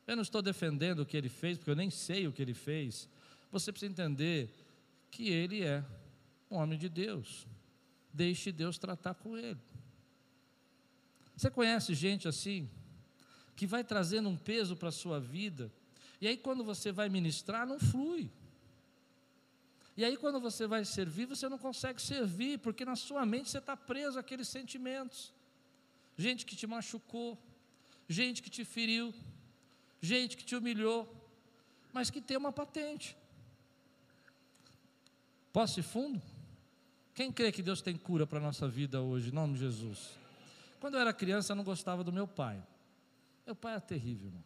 [0.04, 2.54] eu não estou defendendo o que ele fez, porque eu nem sei o que ele
[2.54, 3.08] fez.
[3.52, 4.52] Você precisa entender
[5.12, 5.84] que ele é
[6.50, 7.46] um homem de Deus.
[8.12, 9.60] Deixe Deus tratar com ele.
[11.36, 12.68] Você conhece gente assim?
[13.54, 15.70] Que vai trazendo um peso para a sua vida,
[16.20, 18.30] e aí quando você vai ministrar, não flui.
[19.96, 23.58] E aí quando você vai servir, você não consegue servir, porque na sua mente você
[23.58, 25.32] está preso àqueles sentimentos.
[26.16, 27.38] Gente que te machucou,
[28.08, 29.14] gente que te feriu,
[30.00, 31.00] gente que te humilhou,
[31.92, 33.16] mas que tem uma patente.
[35.52, 36.20] Posso ir fundo?
[37.14, 40.25] Quem crê que Deus tem cura para a nossa vida hoje, em nome de Jesus?
[40.86, 42.62] Quando eu era criança, eu não gostava do meu pai.
[43.44, 44.44] Meu pai é terrível, irmão.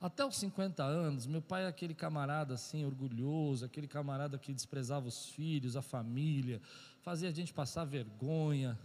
[0.00, 5.08] Até os 50 anos, meu pai é aquele camarada assim, orgulhoso, aquele camarada que desprezava
[5.08, 6.62] os filhos, a família,
[7.02, 8.78] fazia a gente passar vergonha.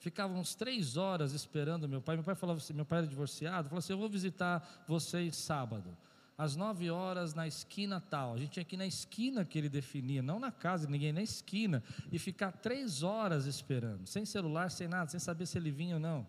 [0.00, 2.16] Ficávamos três horas esperando meu pai.
[2.16, 5.96] Meu pai falava assim: meu pai era divorciado, falou assim: eu vou visitar vocês sábado,
[6.42, 8.34] às nove horas na esquina tal.
[8.34, 11.12] A gente tinha que ir na esquina que ele definia, não na casa de ninguém,
[11.12, 15.70] na esquina, e ficar três horas esperando, sem celular, sem nada, sem saber se ele
[15.70, 16.26] vinha ou não.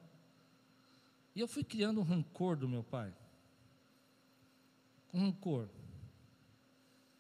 [1.36, 3.14] E eu fui criando um rancor do meu pai
[5.14, 5.68] um rancor.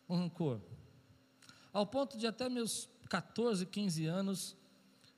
[0.08, 0.60] Um rancor.
[1.74, 4.56] Ao ponto de até meus 14, 15 anos,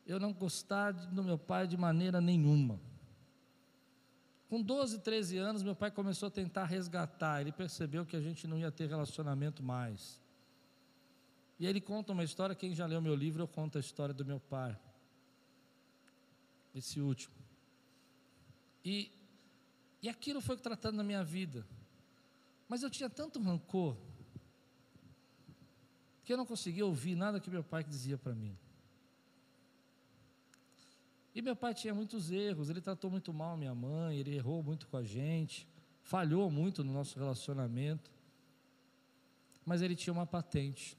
[0.05, 2.79] eu não gostar do meu pai de maneira nenhuma.
[4.53, 7.41] Com 12, 13 anos, meu pai começou a tentar resgatar.
[7.41, 10.21] Ele percebeu que a gente não ia ter relacionamento mais.
[11.59, 12.53] E ele conta uma história.
[12.53, 14.77] Quem já leu meu livro, eu conto a história do meu pai.
[16.75, 17.33] Esse último.
[18.85, 19.11] E,
[20.03, 21.65] e aquilo foi tratando na minha vida.
[22.69, 23.97] Mas eu tinha tanto rancor
[26.23, 28.55] que eu não conseguia ouvir nada que meu pai dizia para mim.
[31.35, 34.87] E meu pai tinha muitos erros, ele tratou muito mal minha mãe, ele errou muito
[34.87, 35.67] com a gente,
[36.01, 38.11] falhou muito no nosso relacionamento.
[39.65, 40.97] Mas ele tinha uma patente.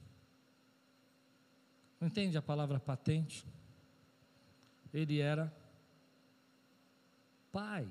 [2.00, 3.46] Não entende a palavra patente?
[4.92, 5.54] Ele era
[7.52, 7.88] pai.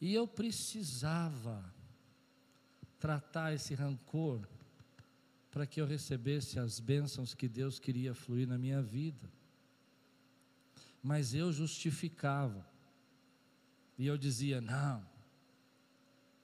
[0.00, 1.64] E eu precisava
[2.98, 4.48] tratar esse rancor
[5.58, 9.28] para que eu recebesse as bênçãos que Deus queria fluir na minha vida.
[11.02, 12.64] Mas eu justificava.
[13.98, 15.04] E eu dizia: não,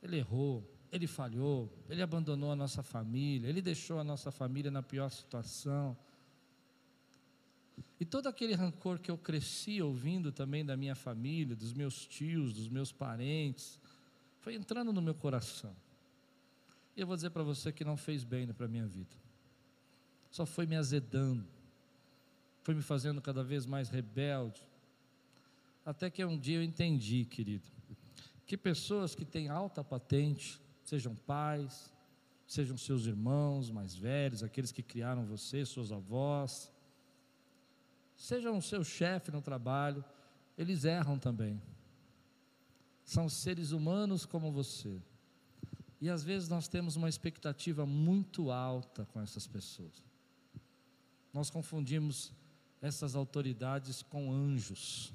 [0.02, 4.82] ele errou, ele falhou, ele abandonou a nossa família, ele deixou a nossa família na
[4.82, 5.96] pior situação.
[8.00, 12.52] E todo aquele rancor que eu cresci ouvindo também da minha família, dos meus tios,
[12.52, 13.78] dos meus parentes,
[14.40, 15.72] foi entrando no meu coração.
[16.96, 19.16] E eu vou dizer para você que não fez bem para a minha vida.
[20.30, 21.46] Só foi me azedando.
[22.62, 24.62] Foi me fazendo cada vez mais rebelde.
[25.84, 27.68] Até que um dia eu entendi, querido,
[28.46, 31.92] que pessoas que têm alta patente, sejam pais,
[32.46, 36.70] sejam seus irmãos mais velhos, aqueles que criaram você, suas avós,
[38.16, 40.04] seja o seu chefe no trabalho,
[40.56, 41.60] eles erram também.
[43.04, 45.02] São seres humanos como você.
[46.04, 50.04] E às vezes nós temos uma expectativa muito alta com essas pessoas.
[51.32, 52.30] Nós confundimos
[52.82, 55.14] essas autoridades com anjos.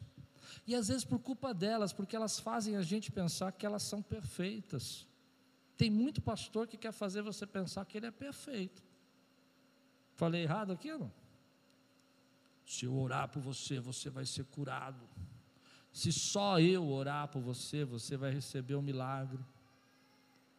[0.65, 4.01] E às vezes por culpa delas, porque elas fazem a gente pensar que elas são
[4.01, 5.05] perfeitas.
[5.77, 8.83] Tem muito pastor que quer fazer você pensar que ele é perfeito.
[10.15, 11.11] Falei errado aqui não?
[12.65, 15.07] Se eu orar por você, você vai ser curado.
[15.93, 19.45] Se só eu orar por você, você vai receber um milagre.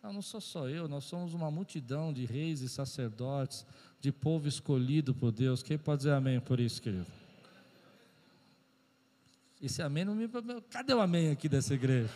[0.02, 3.66] Não, não sou só eu, nós somos uma multidão de reis e sacerdotes,
[4.00, 5.62] de povo escolhido por Deus.
[5.62, 7.06] Quem pode dizer amém por isso, querido?
[9.60, 10.26] Esse amém não me.
[10.70, 12.10] Cadê o amém aqui dessa igreja?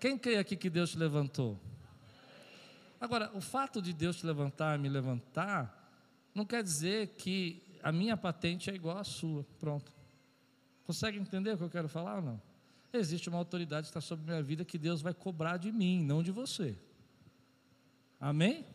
[0.00, 1.60] Quem crê aqui que Deus te levantou?
[2.98, 5.92] Agora, o fato de Deus te levantar, me levantar,
[6.34, 9.44] não quer dizer que a minha patente é igual à sua.
[9.60, 9.92] Pronto.
[10.86, 12.51] Consegue entender o que eu quero falar ou não?
[12.92, 16.22] Existe uma autoridade que está sobre minha vida que Deus vai cobrar de mim, não
[16.22, 16.76] de você.
[18.20, 18.66] Amém?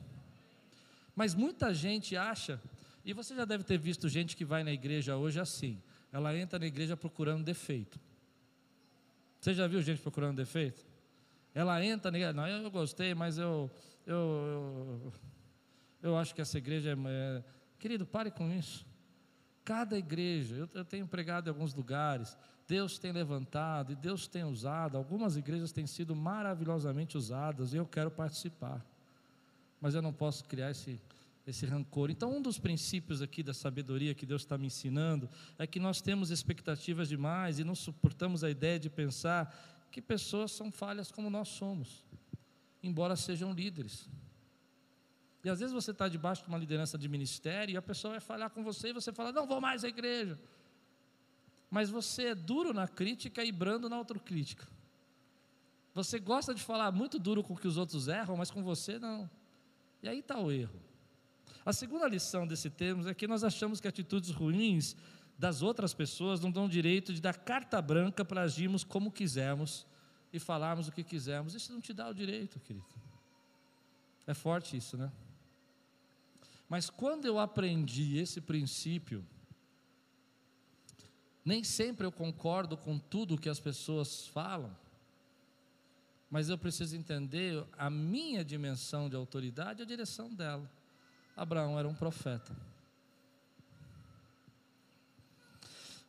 [1.15, 2.61] Mas muita gente acha,
[3.05, 5.81] e você já deve ter visto gente que vai na igreja hoje assim.
[6.11, 7.99] Ela entra na igreja procurando defeito.
[9.39, 10.85] Você já viu gente procurando defeito?
[11.53, 13.71] Ela entra na igreja, não, eu gostei, mas eu,
[14.05, 15.13] eu, eu,
[16.01, 17.43] eu acho que essa igreja é, é.
[17.79, 18.85] Querido, pare com isso.
[19.63, 24.43] Cada igreja, eu, eu tenho pregado em alguns lugares, Deus tem levantado e Deus tem
[24.43, 28.85] usado, algumas igrejas têm sido maravilhosamente usadas e eu quero participar,
[29.79, 30.99] mas eu não posso criar esse,
[31.45, 32.09] esse rancor.
[32.09, 36.01] Então, um dos princípios aqui da sabedoria que Deus está me ensinando é que nós
[36.01, 41.29] temos expectativas demais e não suportamos a ideia de pensar que pessoas são falhas como
[41.29, 42.05] nós somos,
[42.83, 44.09] embora sejam líderes.
[45.41, 48.19] E às vezes você está debaixo de uma liderança de ministério e a pessoa vai
[48.19, 50.37] falar com você e você fala, não vou mais à igreja.
[51.69, 54.67] Mas você é duro na crítica e brando na autocrítica.
[55.93, 59.29] Você gosta de falar muito duro com que os outros erram, mas com você não.
[60.01, 60.79] E aí está o erro.
[61.65, 64.95] A segunda lição desse termo é que nós achamos que atitudes ruins
[65.37, 69.85] das outras pessoas não dão direito de dar carta branca para agirmos como quisermos
[70.31, 71.53] e falarmos o que quisermos.
[71.53, 72.85] Isso não te dá o direito, querido.
[74.25, 75.11] É forte isso, né?
[76.69, 79.25] Mas quando eu aprendi esse princípio,
[81.47, 84.75] nem sempre eu concordo com tudo que as pessoas falam,
[86.29, 90.69] mas eu preciso entender a minha dimensão de autoridade e a direção dela.
[91.37, 92.53] Abraão era um profeta.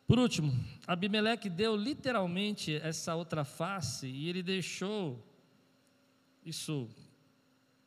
[0.08, 0.52] Por último,
[0.88, 5.24] Abimeleque deu literalmente essa outra face e ele deixou
[6.44, 6.90] isso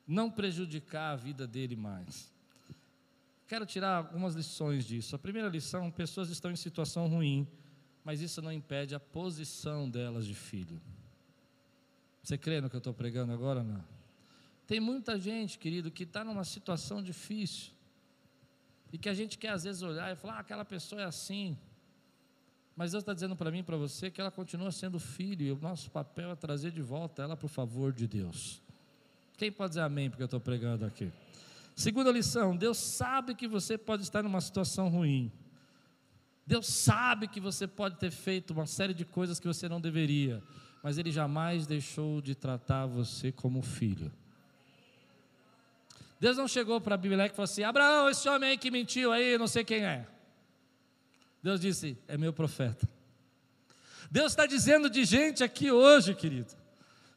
[0.08, 2.31] não prejudicar a vida dele mais.
[3.52, 5.14] Quero tirar algumas lições disso.
[5.14, 7.46] A primeira lição: pessoas estão em situação ruim,
[8.02, 10.82] mas isso não impede a posição delas de filho.
[12.24, 13.62] Você crê no que eu estou pregando agora?
[13.62, 13.84] Não.
[14.66, 17.74] Tem muita gente, querido, que está numa situação difícil
[18.90, 21.58] e que a gente quer às vezes olhar e falar: ah, aquela pessoa é assim.
[22.74, 25.52] Mas Deus está dizendo para mim e para você que ela continua sendo filho e
[25.52, 28.62] o nosso papel é trazer de volta ela para o favor de Deus.
[29.36, 31.12] Quem pode dizer amém porque eu estou pregando aqui?
[31.76, 35.32] Segunda lição: Deus sabe que você pode estar numa situação ruim.
[36.46, 40.44] Deus sabe que você pode ter feito uma série de coisas que você não deveria,
[40.84, 44.12] mas Ele jamais deixou de tratar você como filho.
[46.20, 49.38] Deus não chegou para Abimeleque e falou assim: Abraão, esse homem aí que mentiu aí,
[49.38, 50.06] não sei quem é.
[51.42, 52.88] Deus disse: É meu profeta.
[54.12, 56.54] Deus está dizendo de gente aqui hoje, querido,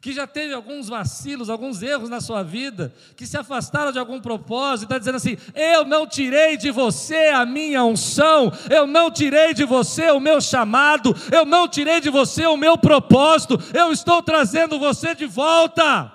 [0.05, 4.21] que já teve alguns vacilos, alguns erros na sua vida, que se afastaram de algum
[4.21, 9.55] propósito, está dizendo assim: eu não tirei de você a minha unção, eu não tirei
[9.55, 14.23] de você o meu chamado, eu não tirei de você o meu propósito, eu estou
[14.23, 16.13] trazendo você de volta.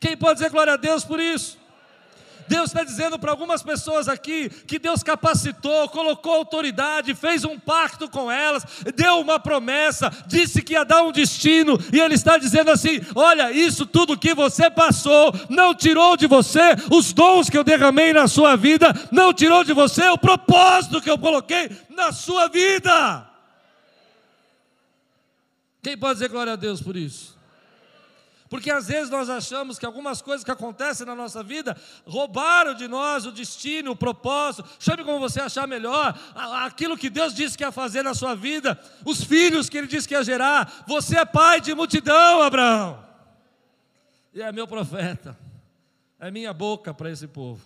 [0.00, 1.58] Quem pode dizer glória a Deus por isso?
[2.48, 8.08] Deus está dizendo para algumas pessoas aqui que Deus capacitou, colocou autoridade, fez um pacto
[8.08, 8.64] com elas,
[8.94, 13.52] deu uma promessa, disse que ia dar um destino, e Ele está dizendo assim: olha,
[13.52, 18.28] isso tudo que você passou, não tirou de você os dons que eu derramei na
[18.28, 23.28] sua vida, não tirou de você o propósito que eu coloquei na sua vida.
[25.82, 27.33] Quem pode dizer glória a Deus por isso?
[28.54, 31.76] Porque às vezes nós achamos que algumas coisas que acontecem na nossa vida
[32.06, 36.16] roubaram de nós o destino, o propósito, chame como você achar melhor,
[36.64, 40.06] aquilo que Deus disse que ia fazer na sua vida, os filhos que Ele disse
[40.06, 40.84] que ia gerar.
[40.86, 43.04] Você é pai de multidão, Abraão,
[44.32, 45.36] e é meu profeta,
[46.20, 47.60] é minha boca para esse povo.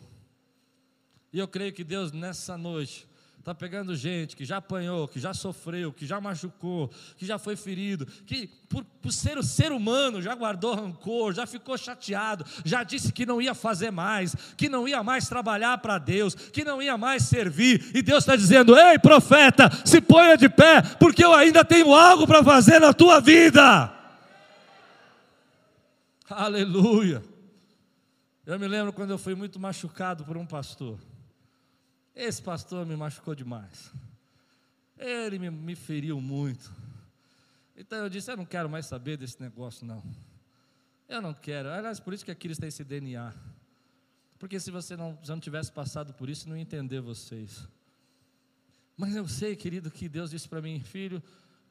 [1.30, 3.06] E eu creio que Deus nessa noite
[3.48, 7.56] está pegando gente que já apanhou, que já sofreu, que já machucou, que já foi
[7.56, 12.82] ferido, que por, por ser o ser humano já guardou rancor, já ficou chateado, já
[12.82, 16.82] disse que não ia fazer mais, que não ia mais trabalhar para Deus, que não
[16.82, 21.32] ia mais servir, e Deus está dizendo: Ei, profeta, se ponha de pé, porque eu
[21.32, 23.90] ainda tenho algo para fazer na tua vida.
[26.28, 27.24] Aleluia.
[28.44, 30.98] Eu me lembro quando eu fui muito machucado por um pastor.
[32.18, 33.92] Esse pastor me machucou demais.
[34.98, 36.68] Ele me, me feriu muito.
[37.76, 40.02] Então eu disse: Eu não quero mais saber desse negócio, não.
[41.08, 41.70] Eu não quero.
[41.70, 43.32] Aliás, por isso que Aquiles tem esse DNA.
[44.36, 47.68] Porque se você não, já não tivesse passado por isso, não ia entender vocês.
[48.96, 51.22] Mas eu sei, querido, que Deus disse para mim, filho,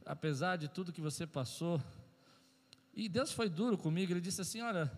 [0.05, 1.83] apesar de tudo que você passou,
[2.93, 4.89] e Deus foi duro comigo, Ele disse assim: Olha,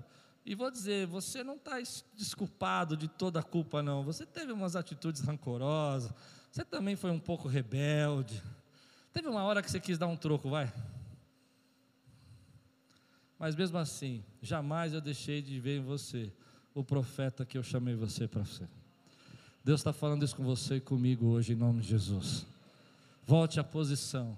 [0.45, 1.77] e vou dizer, você não está
[2.13, 4.03] desculpado de toda a culpa, não.
[4.03, 6.11] Você teve umas atitudes rancorosas,
[6.51, 8.41] você também foi um pouco rebelde.
[9.13, 10.71] Teve uma hora que você quis dar um troco, vai.
[13.37, 16.31] Mas mesmo assim, jamais eu deixei de ver em você
[16.73, 18.67] o profeta que eu chamei você para ser.
[19.63, 22.45] Deus está falando isso com você e comigo hoje, em nome de Jesus.
[23.25, 24.37] Volte à posição.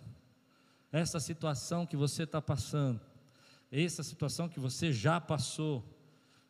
[0.92, 3.00] Essa situação que você está passando,
[3.72, 5.84] essa situação que você já passou,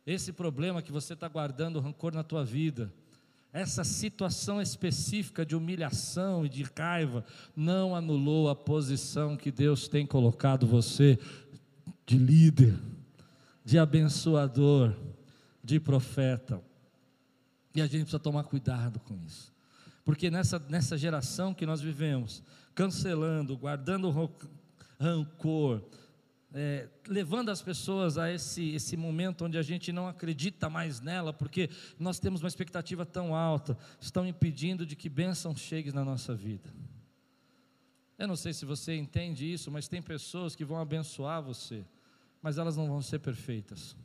[0.05, 2.91] esse problema que você está guardando rancor na tua vida,
[3.53, 7.23] essa situação específica de humilhação e de raiva,
[7.55, 11.19] não anulou a posição que Deus tem colocado você
[12.05, 12.77] de líder,
[13.63, 14.95] de abençoador,
[15.63, 16.61] de profeta.
[17.75, 19.53] E a gente precisa tomar cuidado com isso.
[20.03, 22.41] Porque nessa, nessa geração que nós vivemos,
[22.73, 24.09] cancelando, guardando
[24.99, 25.83] rancor,
[26.53, 31.31] é, levando as pessoas a esse, esse momento onde a gente não acredita mais nela,
[31.31, 36.35] porque nós temos uma expectativa tão alta, estão impedindo de que bênção chegue na nossa
[36.35, 36.69] vida.
[38.17, 41.85] Eu não sei se você entende isso, mas tem pessoas que vão abençoar você,
[42.41, 43.95] mas elas não vão ser perfeitas.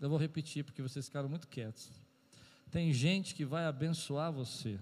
[0.00, 1.90] Eu vou repetir porque vocês ficaram muito quietos.
[2.70, 4.78] Tem gente que vai abençoar você,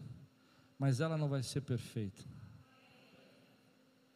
[0.79, 2.38] mas ela não vai ser perfeita.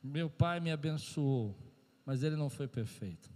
[0.02, 1.56] Meu pai me abençoou,
[2.04, 3.30] mas ele não foi perfeito.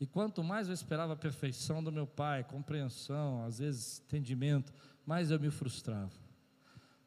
[0.00, 4.72] E quanto mais eu esperava a perfeição do meu pai, compreensão, às vezes entendimento,
[5.04, 6.12] mais eu me frustrava.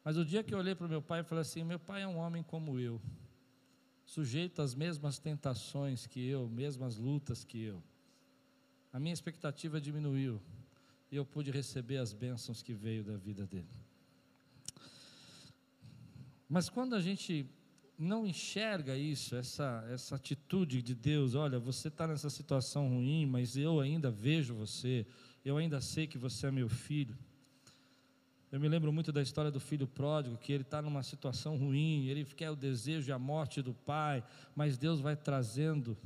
[0.04, 2.02] Mas o dia que eu olhei para o meu pai e falei assim: meu pai
[2.02, 3.00] é um homem como eu,
[4.04, 7.82] sujeito às mesmas tentações que eu, mesmas lutas que eu.
[8.92, 10.40] A minha expectativa diminuiu
[11.10, 13.66] e eu pude receber as bênçãos que veio da vida dele.
[16.48, 17.50] Mas quando a gente
[17.98, 23.56] não enxerga isso, essa, essa atitude de Deus, olha, você está nessa situação ruim, mas
[23.56, 25.06] eu ainda vejo você,
[25.44, 27.16] eu ainda sei que você é meu filho.
[28.50, 32.06] Eu me lembro muito da história do filho pródigo, que ele está numa situação ruim,
[32.06, 34.22] ele quer o desejo e a morte do pai,
[34.54, 35.96] mas Deus vai trazendo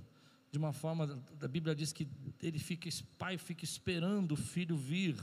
[0.51, 2.09] de uma forma, a Bíblia diz que
[2.43, 5.17] ele fica, pai fica esperando o filho vir.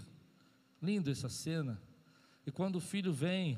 [0.82, 1.82] Lindo essa cena.
[2.46, 3.58] E quando o filho vem,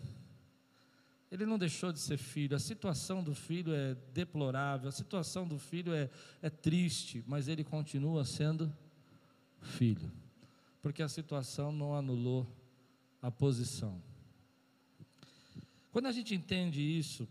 [1.31, 2.55] ele não deixou de ser filho.
[2.55, 6.09] A situação do filho é deplorável, a situação do filho é,
[6.41, 8.73] é triste, mas ele continua sendo
[9.61, 10.11] filho,
[10.81, 12.47] porque a situação não anulou
[13.21, 14.01] a posição.
[15.91, 17.27] Quando a gente entende isso,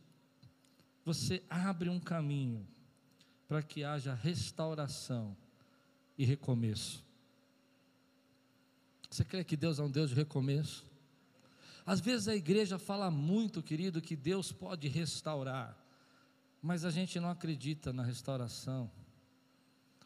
[1.04, 2.66] você abre um caminho
[3.46, 5.36] para que haja restauração
[6.18, 7.04] e recomeço.
[9.08, 10.84] Você crê que Deus é um Deus de recomeço?
[11.86, 15.74] Às vezes a igreja fala muito, querido, que Deus pode restaurar,
[16.60, 18.90] mas a gente não acredita na restauração.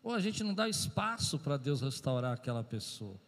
[0.03, 3.19] Ou a gente não dá espaço para Deus restaurar aquela pessoa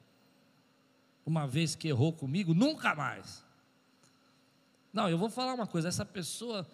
[1.24, 3.44] uma vez que errou comigo, nunca mais.
[4.92, 6.66] Não, eu vou falar uma coisa: essa pessoa.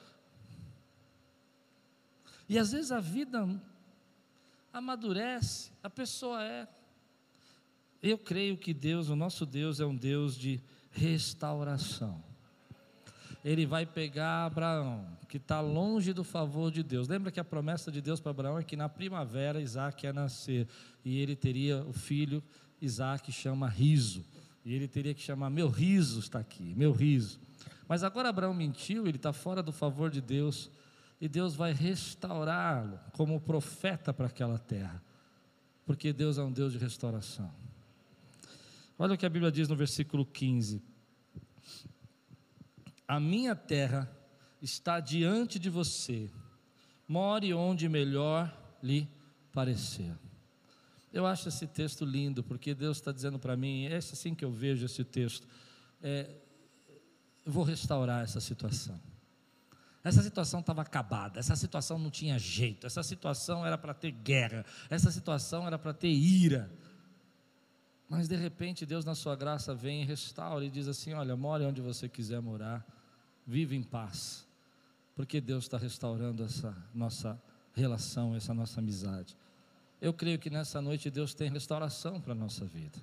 [2.49, 3.47] E às vezes a vida
[4.73, 6.67] amadurece, a pessoa é.
[8.01, 10.63] Eu creio que Deus, o nosso Deus, é um Deus de
[10.99, 12.23] restauração.
[13.45, 17.09] Ele vai pegar Abraão, que está longe do favor de Deus.
[17.09, 20.67] Lembra que a promessa de Deus para Abraão é que na primavera Isaac ia nascer
[21.05, 22.43] e ele teria o filho
[22.81, 24.25] Isaac chama riso.
[24.65, 27.41] E ele teria que chamar: Meu riso está aqui, meu riso.
[27.89, 30.71] Mas agora Abraão mentiu, ele está fora do favor de Deus.
[31.21, 35.03] E Deus vai restaurá-lo como profeta para aquela terra.
[35.85, 37.51] Porque Deus é um Deus de restauração.
[38.99, 40.83] Olha o que a Bíblia diz no versículo 15:
[43.07, 44.11] A minha terra
[44.61, 46.29] está diante de você,
[47.07, 49.09] more onde melhor lhe
[49.53, 50.13] parecer.
[51.13, 54.51] Eu acho esse texto lindo, porque Deus está dizendo para mim, é assim que eu
[54.51, 55.47] vejo esse texto.
[56.03, 56.37] É,
[57.47, 59.01] eu vou restaurar essa situação.
[60.03, 64.65] Essa situação estava acabada, essa situação não tinha jeito, essa situação era para ter guerra,
[64.89, 66.71] essa situação era para ter ira.
[68.09, 71.65] Mas de repente Deus, na sua graça, vem e restaura e diz assim: Olha, more
[71.65, 72.87] onde você quiser morar,
[73.47, 74.47] vive em paz,
[75.15, 77.41] porque Deus está restaurando essa nossa
[77.75, 79.37] relação, essa nossa amizade.
[80.01, 82.99] Eu creio que nessa noite Deus tem restauração para a nossa vida.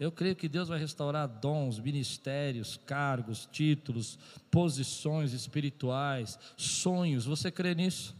[0.00, 4.18] Eu creio que Deus vai restaurar dons, ministérios, cargos, títulos,
[4.50, 7.26] posições espirituais, sonhos.
[7.26, 8.16] Você crê nisso?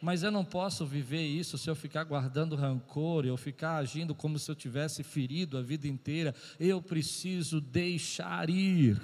[0.00, 4.38] Mas eu não posso viver isso se eu ficar guardando rancor, eu ficar agindo como
[4.38, 6.34] se eu tivesse ferido a vida inteira.
[6.60, 9.00] Eu preciso deixar ir.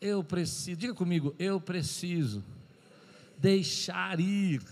[0.00, 2.44] Eu preciso, diga comigo, eu preciso
[3.38, 4.62] deixar ir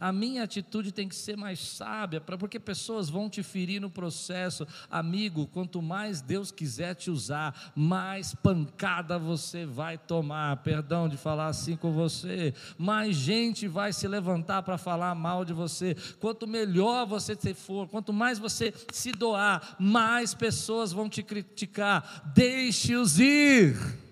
[0.00, 4.66] a minha atitude tem que ser mais sábia, porque pessoas vão te ferir no processo.
[4.90, 10.56] Amigo, quanto mais Deus quiser te usar, mais pancada você vai tomar.
[10.58, 12.54] Perdão de falar assim com você.
[12.78, 15.94] Mais gente vai se levantar para falar mal de você.
[16.18, 22.32] Quanto melhor você for, quanto mais você se doar, mais pessoas vão te criticar.
[22.34, 24.09] Deixe-os ir.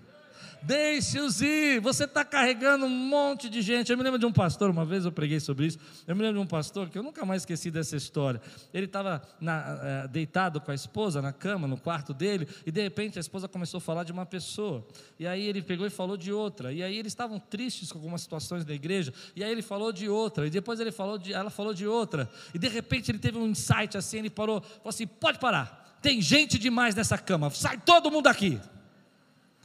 [0.61, 1.79] Deixe-os ir.
[1.79, 3.91] Você está carregando um monte de gente.
[3.91, 5.79] Eu me lembro de um pastor, uma vez eu preguei sobre isso.
[6.05, 8.41] Eu me lembro de um pastor que eu nunca mais esqueci dessa história.
[8.73, 13.17] Ele estava uh, deitado com a esposa na cama, no quarto dele, e de repente
[13.17, 14.85] a esposa começou a falar de uma pessoa.
[15.17, 16.73] E aí ele pegou e falou de outra.
[16.73, 19.13] E aí eles estavam tristes com algumas situações da igreja.
[19.35, 20.45] E aí ele falou de outra.
[20.45, 22.29] E depois ele falou de, ela falou de outra.
[22.53, 24.19] E de repente ele teve um insight assim.
[24.19, 25.97] Ele parou, falou assim: pode parar.
[26.01, 27.49] Tem gente demais nessa cama.
[27.49, 28.59] Sai todo mundo daqui.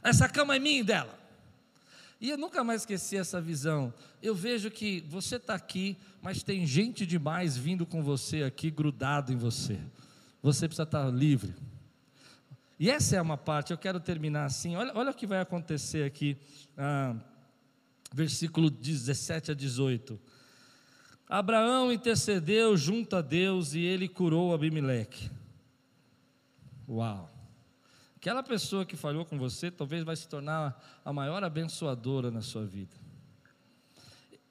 [0.05, 1.19] Essa cama é minha e dela.
[2.21, 3.91] E eu nunca mais esqueci essa visão.
[4.21, 9.33] Eu vejo que você está aqui, mas tem gente demais vindo com você aqui, grudado
[9.33, 9.79] em você.
[10.43, 11.55] Você precisa estar tá livre.
[12.79, 14.75] E essa é uma parte, eu quero terminar assim.
[14.75, 16.37] Olha, olha o que vai acontecer aqui,
[16.77, 17.15] ah,
[18.13, 20.21] versículo 17 a 18.
[21.27, 25.31] Abraão intercedeu junto a Deus e ele curou Abimeleque.
[26.87, 27.34] Uau!
[28.25, 32.65] Aquela pessoa que falhou com você talvez vai se tornar a maior abençoadora na sua
[32.65, 32.95] vida.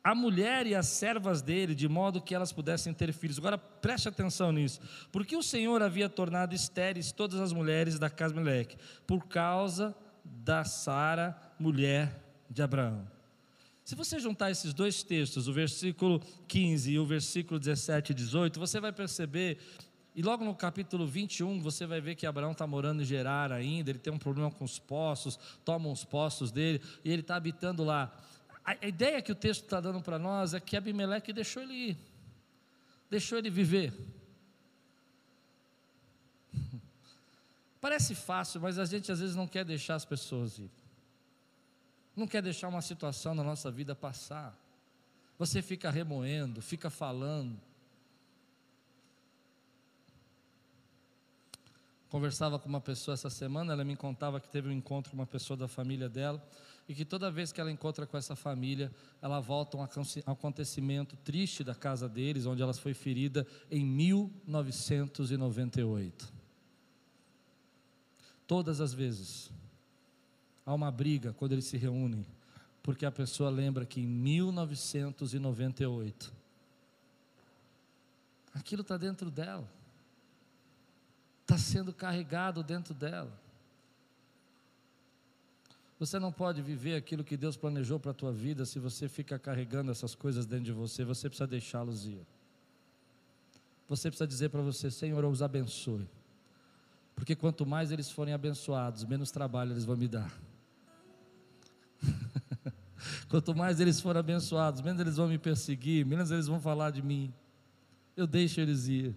[0.05, 3.37] a mulher e as servas dele, de modo que elas pudessem ter filhos.
[3.37, 4.81] Agora preste atenção nisso.
[5.11, 8.77] Porque o Senhor havia tornado estéreis todas as mulheres da casa Meleque,
[9.09, 9.93] por causa
[10.25, 13.05] da Sara, mulher de Abraão.
[13.85, 18.59] Se você juntar esses dois textos, o versículo 15 e o versículo 17 e 18,
[18.59, 19.59] você vai perceber,
[20.15, 23.91] e logo no capítulo 21, você vai ver que Abraão está morando em Gerar ainda,
[23.91, 27.83] ele tem um problema com os poços, toma os poços dele, e ele está habitando
[27.83, 28.17] lá.
[28.65, 31.99] A ideia que o texto está dando para nós é que Abimeleque deixou ele ir,
[33.11, 33.93] deixou ele viver.
[37.81, 40.71] Parece fácil, mas a gente às vezes não quer deixar as pessoas ir.
[42.15, 44.57] Não quer deixar uma situação na nossa vida passar.
[45.37, 47.61] Você fica remoendo, fica falando.
[52.15, 55.27] Conversava com uma pessoa essa semana, ela me contava que teve um encontro com uma
[55.27, 56.41] pessoa da família dela
[56.89, 58.89] e que toda vez que ela encontra com essa família,
[59.21, 59.87] ela volta a um
[60.25, 66.33] acontecimento triste da casa deles, onde ela foi ferida em 1998.
[68.47, 69.51] Todas as vezes
[70.65, 72.25] há uma briga quando eles se reúnem,
[72.81, 76.33] porque a pessoa lembra que em 1998
[78.55, 79.69] aquilo está dentro dela,
[81.45, 83.33] está sendo carregado dentro dela.
[85.99, 89.39] Você não pode viver aquilo que Deus planejou para a tua vida se você fica
[89.39, 91.05] carregando essas coisas dentro de você.
[91.05, 92.27] Você precisa deixá-los ir.
[93.89, 96.09] Você precisa dizer para você, Senhor, eu os abençoe.
[97.15, 100.33] Porque quanto mais eles forem abençoados, menos trabalho eles vão me dar.
[103.29, 107.03] quanto mais eles forem abençoados, menos eles vão me perseguir, menos eles vão falar de
[107.03, 107.33] mim.
[108.17, 109.15] Eu deixo eles ir.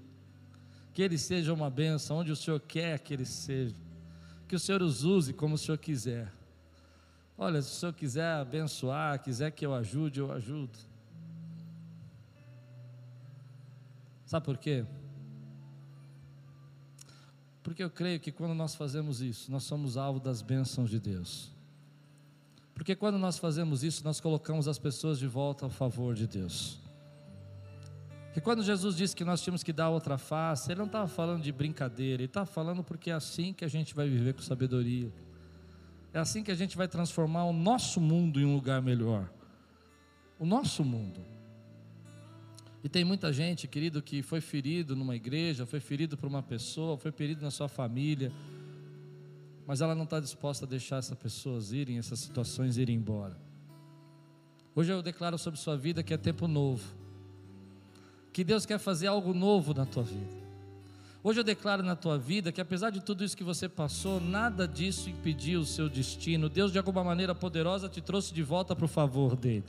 [0.97, 3.77] Que eles sejam uma bênção onde o Senhor quer que eles sejam.
[4.47, 6.33] Que o Senhor os use como o Senhor quiser.
[7.37, 10.75] Olha, se o senhor quiser abençoar, quiser que eu ajude, eu ajudo.
[14.25, 14.87] Sabe por quê?
[17.61, 21.51] Porque eu creio que quando nós fazemos isso, nós somos alvo das bênçãos de Deus.
[22.73, 26.86] Porque quando nós fazemos isso, nós colocamos as pessoas de volta ao favor de Deus.
[28.38, 31.41] Que quando Jesus disse que nós tínhamos que dar outra face, ele não estava falando
[31.41, 35.11] de brincadeira, ele estava falando porque é assim que a gente vai viver com sabedoria.
[36.13, 39.27] É assim que a gente vai transformar o nosso mundo em um lugar melhor.
[40.38, 41.19] O nosso mundo.
[42.83, 46.95] E tem muita gente, querido, que foi ferido numa igreja, foi ferido por uma pessoa,
[46.95, 48.31] foi ferido na sua família,
[49.65, 53.35] mas ela não está disposta a deixar essas pessoas irem, essas situações irem embora.
[54.75, 56.96] Hoje eu declaro sobre sua vida que é tempo novo,
[58.38, 60.29] que Deus quer fazer algo novo na tua vida.
[61.23, 64.67] Hoje eu declaro na tua vida que apesar de tudo isso que você passou, nada
[64.67, 66.47] disso impediu o seu destino.
[66.47, 69.65] Deus de alguma maneira poderosa te trouxe de volta para o favor dele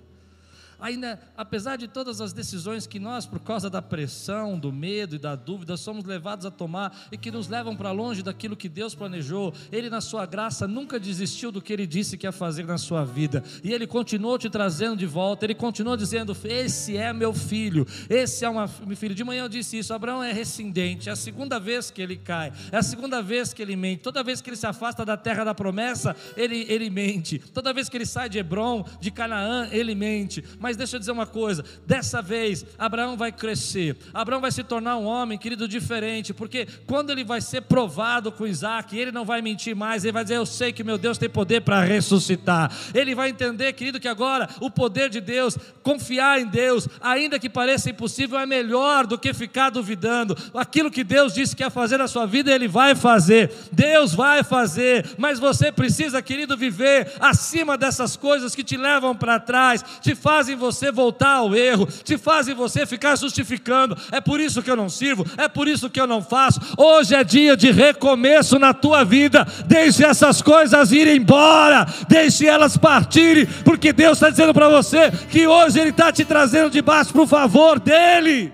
[0.80, 5.18] ainda, apesar de todas as decisões que nós, por causa da pressão, do medo e
[5.18, 8.94] da dúvida, somos levados a tomar e que nos levam para longe daquilo que Deus
[8.94, 12.78] planejou, Ele, na Sua graça, nunca desistiu do que Ele disse que ia fazer na
[12.78, 17.32] sua vida, e Ele continuou te trazendo de volta, Ele continuou dizendo: Esse é meu
[17.32, 19.14] filho, esse é uma, meu filho.
[19.14, 22.52] De manhã eu disse isso: Abraão é rescindente, é a segunda vez que ele cai,
[22.70, 25.44] é a segunda vez que ele mente, toda vez que ele se afasta da terra
[25.44, 29.94] da promessa, ele, ele mente, toda vez que ele sai de Hebron, de Canaã, ele
[29.94, 34.52] mente, mas mas deixa eu dizer uma coisa: dessa vez, Abraão vai crescer, Abraão vai
[34.52, 39.10] se tornar um homem, querido, diferente, porque quando ele vai ser provado com Isaac, ele
[39.10, 41.80] não vai mentir mais, ele vai dizer: Eu sei que meu Deus tem poder para
[41.80, 42.70] ressuscitar.
[42.92, 47.48] Ele vai entender, querido, que agora o poder de Deus, confiar em Deus, ainda que
[47.48, 50.36] pareça impossível, é melhor do que ficar duvidando.
[50.52, 54.44] Aquilo que Deus disse que ia fazer na sua vida, Ele vai fazer, Deus vai
[54.44, 60.14] fazer, mas você precisa, querido, viver acima dessas coisas que te levam para trás, te
[60.14, 63.96] fazem você voltar ao erro, te fazem você ficar justificando.
[64.12, 66.60] É por isso que eu não sirvo, é por isso que eu não faço.
[66.76, 69.46] Hoje é dia de recomeço na tua vida.
[69.64, 75.46] Deixe essas coisas irem embora, deixe elas partirem, porque Deus está dizendo para você que
[75.46, 78.52] hoje Ele está te trazendo de baixo para o favor dEle.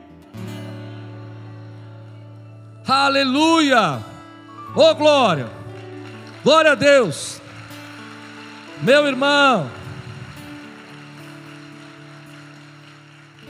[2.87, 3.99] Aleluia!
[4.77, 5.47] Oh glória!
[6.45, 7.41] Glória a Deus!
[8.83, 9.71] Meu irmão,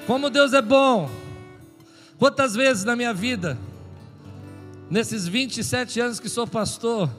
[0.07, 1.11] Como Deus é bom.
[2.19, 3.59] Quantas vezes na minha vida,
[4.91, 7.11] nesses 27 anos que sou pastor,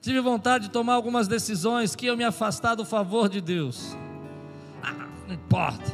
[0.00, 3.96] tive vontade de tomar algumas decisões que eu me afastar do favor de Deus.
[4.82, 5.92] Ah, não importa.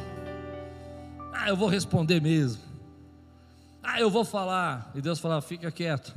[1.31, 2.61] Ah, eu vou responder mesmo.
[3.81, 4.91] Ah, eu vou falar.
[4.95, 6.15] E Deus fala: fica quieto.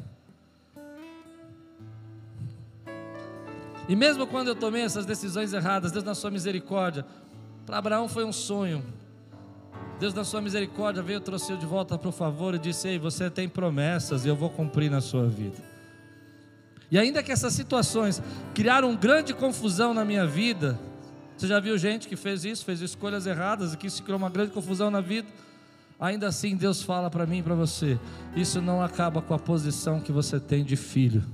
[3.89, 7.07] E mesmo quando eu tomei essas decisões erradas, Deus, na Sua misericórdia,
[7.65, 8.83] Para Abraão foi um sonho.
[9.99, 13.31] Deus, na sua misericórdia, veio, trouxe de volta para o favor e disse: Ei, você
[13.31, 15.57] tem promessas e eu vou cumprir na sua vida.
[16.91, 18.23] E ainda que essas situações
[18.55, 20.79] criaram grande confusão na minha vida,
[21.37, 24.31] você já viu gente que fez isso, fez escolhas erradas e que isso criou uma
[24.31, 25.29] grande confusão na vida?
[25.99, 27.99] Ainda assim, Deus fala para mim e para você:
[28.35, 31.25] isso não acaba com a posição que você tem de filho,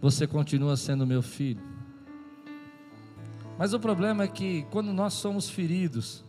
[0.00, 1.60] você continua sendo meu filho.
[3.58, 6.23] Mas o problema é que quando nós somos feridos,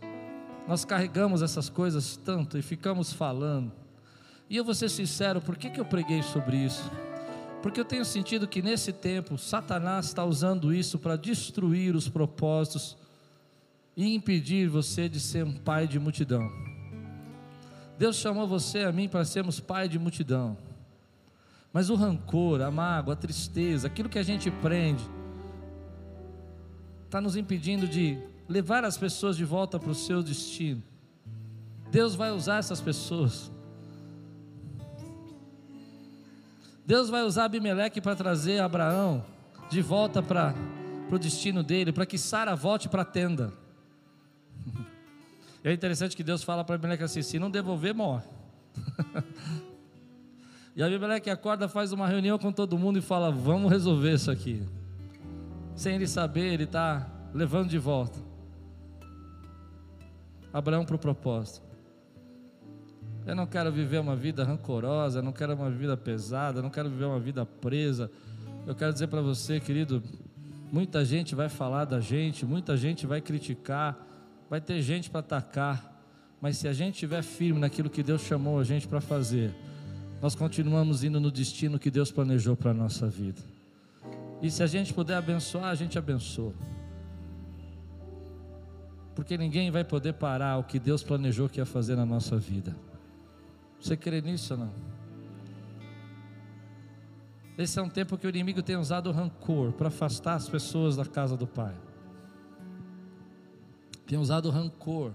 [0.66, 3.72] nós carregamos essas coisas tanto e ficamos falando.
[4.48, 6.90] E eu vou ser sincero, por que, que eu preguei sobre isso?
[7.62, 12.96] Porque eu tenho sentido que nesse tempo, Satanás está usando isso para destruir os propósitos
[13.96, 16.48] e impedir você de ser um pai de multidão.
[17.98, 20.56] Deus chamou você e a mim para sermos pai de multidão.
[21.72, 25.04] Mas o rancor, a mágoa, a tristeza, aquilo que a gente prende,
[27.04, 30.82] está nos impedindo de levar as pessoas de volta para o seu destino.
[31.90, 33.50] Deus vai usar essas pessoas.
[36.84, 39.24] Deus vai usar Abimeleque para trazer Abraão
[39.68, 40.54] de volta para
[41.10, 43.52] o destino dele, para que Sara volte para a tenda.
[45.64, 48.22] É interessante que Deus fala para Abimeleque assim: se não devolver, morre.
[50.76, 54.62] e Abimeleque acorda, faz uma reunião com todo mundo e fala: vamos resolver isso aqui.
[55.74, 58.16] Sem ele saber, ele está levando de volta.
[60.56, 61.60] Abraão para o propósito.
[63.26, 67.04] Eu não quero viver uma vida rancorosa, não quero uma vida pesada, não quero viver
[67.04, 68.10] uma vida presa.
[68.66, 70.02] Eu quero dizer para você, querido,
[70.72, 73.98] muita gente vai falar da gente, muita gente vai criticar,
[74.48, 76.02] vai ter gente para atacar,
[76.40, 79.54] mas se a gente estiver firme naquilo que Deus chamou a gente para fazer,
[80.22, 83.42] nós continuamos indo no destino que Deus planejou para a nossa vida.
[84.40, 86.54] E se a gente puder abençoar, a gente abençoa
[89.16, 92.76] porque ninguém vai poder parar o que Deus planejou que ia fazer na nossa vida.
[93.80, 94.72] Você crê nisso ou não?
[97.56, 101.06] Esse é um tempo que o inimigo tem usado rancor para afastar as pessoas da
[101.06, 101.74] casa do Pai.
[104.06, 105.14] Tem usado rancor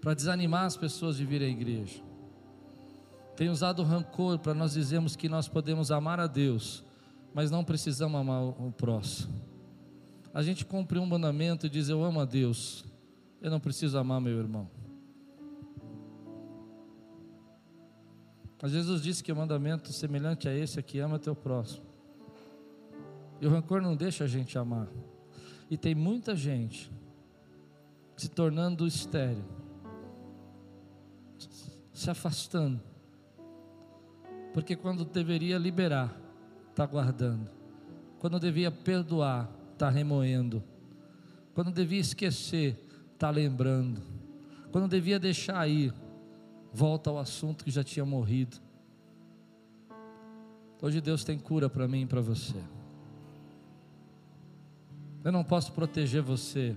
[0.00, 2.00] para desanimar as pessoas de vir à igreja.
[3.36, 6.84] Tem usado rancor para nós dizermos que nós podemos amar a Deus,
[7.34, 9.48] mas não precisamos amar o próximo
[10.38, 12.84] a gente cumpre um mandamento e diz: Eu amo a Deus,
[13.42, 14.70] eu não preciso amar meu irmão.
[18.62, 21.84] Mas Jesus disse que o mandamento semelhante a esse é que ama teu próximo.
[23.40, 24.86] E o rancor não deixa a gente amar.
[25.68, 26.88] E tem muita gente
[28.16, 29.44] se tornando estéreo,
[31.92, 32.80] se afastando.
[34.54, 36.16] Porque quando deveria liberar,
[36.70, 37.50] está guardando.
[38.20, 40.62] Quando devia perdoar, está remoendo.
[41.54, 42.76] Quando devia esquecer,
[43.14, 44.02] está lembrando.
[44.72, 45.94] Quando devia deixar ir,
[46.72, 48.56] volta ao assunto que já tinha morrido.
[50.82, 52.60] Hoje Deus tem cura para mim e para você.
[55.24, 56.76] Eu não posso proteger você,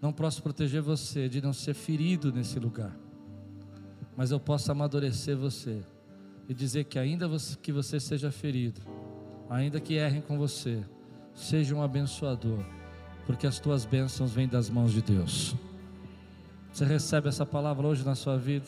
[0.00, 2.96] não posso proteger você de não ser ferido nesse lugar,
[4.16, 5.82] mas eu posso amadurecer você
[6.48, 7.28] e dizer que, ainda
[7.62, 8.80] que você seja ferido,
[9.48, 10.82] ainda que errem com você,
[11.34, 12.64] Seja um abençoador,
[13.26, 15.54] porque as tuas bênçãos vêm das mãos de Deus.
[16.72, 18.66] Você recebe essa palavra hoje na sua vida?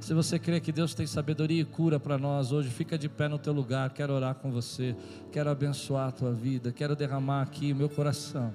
[0.00, 3.28] Se você crê que Deus tem sabedoria e cura para nós hoje, fica de pé
[3.28, 3.90] no teu lugar.
[3.90, 4.96] Quero orar com você,
[5.30, 8.50] quero abençoar a tua vida, quero derramar aqui o meu coração.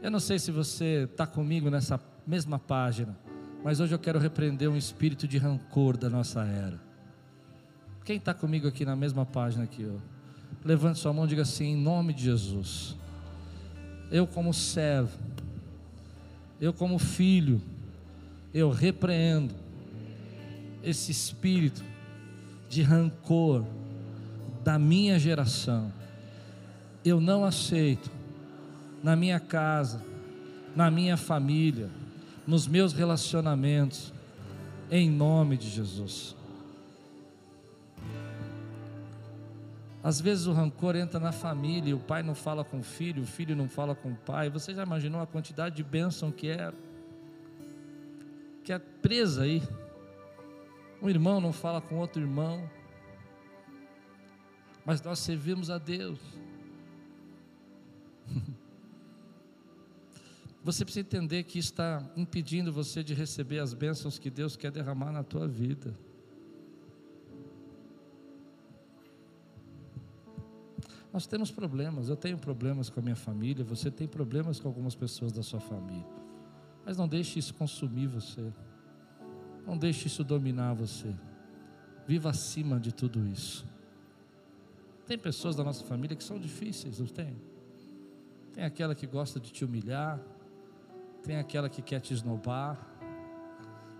[0.00, 3.18] Eu não sei se você está comigo nessa mesma página,
[3.64, 6.80] mas hoje eu quero repreender um espírito de rancor da nossa era.
[8.04, 10.00] Quem está comigo aqui na mesma página que eu?
[10.64, 12.96] Levante sua mão e diga assim: em nome de Jesus.
[14.10, 15.16] Eu, como servo,
[16.60, 17.60] eu, como filho,
[18.52, 19.54] eu repreendo
[20.82, 21.84] esse espírito
[22.68, 23.64] de rancor
[24.62, 25.92] da minha geração.
[27.04, 28.10] Eu não aceito
[29.02, 30.04] na minha casa,
[30.76, 31.88] na minha família,
[32.46, 34.12] nos meus relacionamentos,
[34.90, 36.36] em nome de Jesus.
[40.02, 43.26] Às vezes o rancor entra na família, o pai não fala com o filho, o
[43.26, 44.48] filho não fala com o pai.
[44.48, 46.72] Você já imaginou a quantidade de bênção que é
[48.64, 49.62] que é presa aí?
[51.02, 52.68] Um irmão não fala com outro irmão.
[54.84, 56.18] Mas nós servimos a Deus.
[60.62, 65.10] Você precisa entender que está impedindo você de receber as bênçãos que Deus quer derramar
[65.10, 65.94] na tua vida.
[71.12, 74.94] Nós temos problemas, eu tenho problemas com a minha família, você tem problemas com algumas
[74.94, 76.06] pessoas da sua família.
[76.84, 78.52] Mas não deixe isso consumir você.
[79.66, 81.14] Não deixe isso dominar você.
[82.06, 83.66] Viva acima de tudo isso.
[85.06, 87.36] Tem pessoas da nossa família que são difíceis, não tem?
[88.52, 90.20] Tem aquela que gosta de te humilhar,
[91.22, 92.78] tem aquela que quer te esnobar,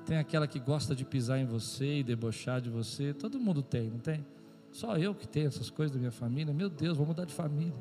[0.07, 3.13] tem aquela que gosta de pisar em você e debochar de você.
[3.13, 4.25] Todo mundo tem, não tem?
[4.73, 6.53] Só eu que tenho essas coisas da minha família.
[6.55, 7.75] Meu Deus, vou mudar de família.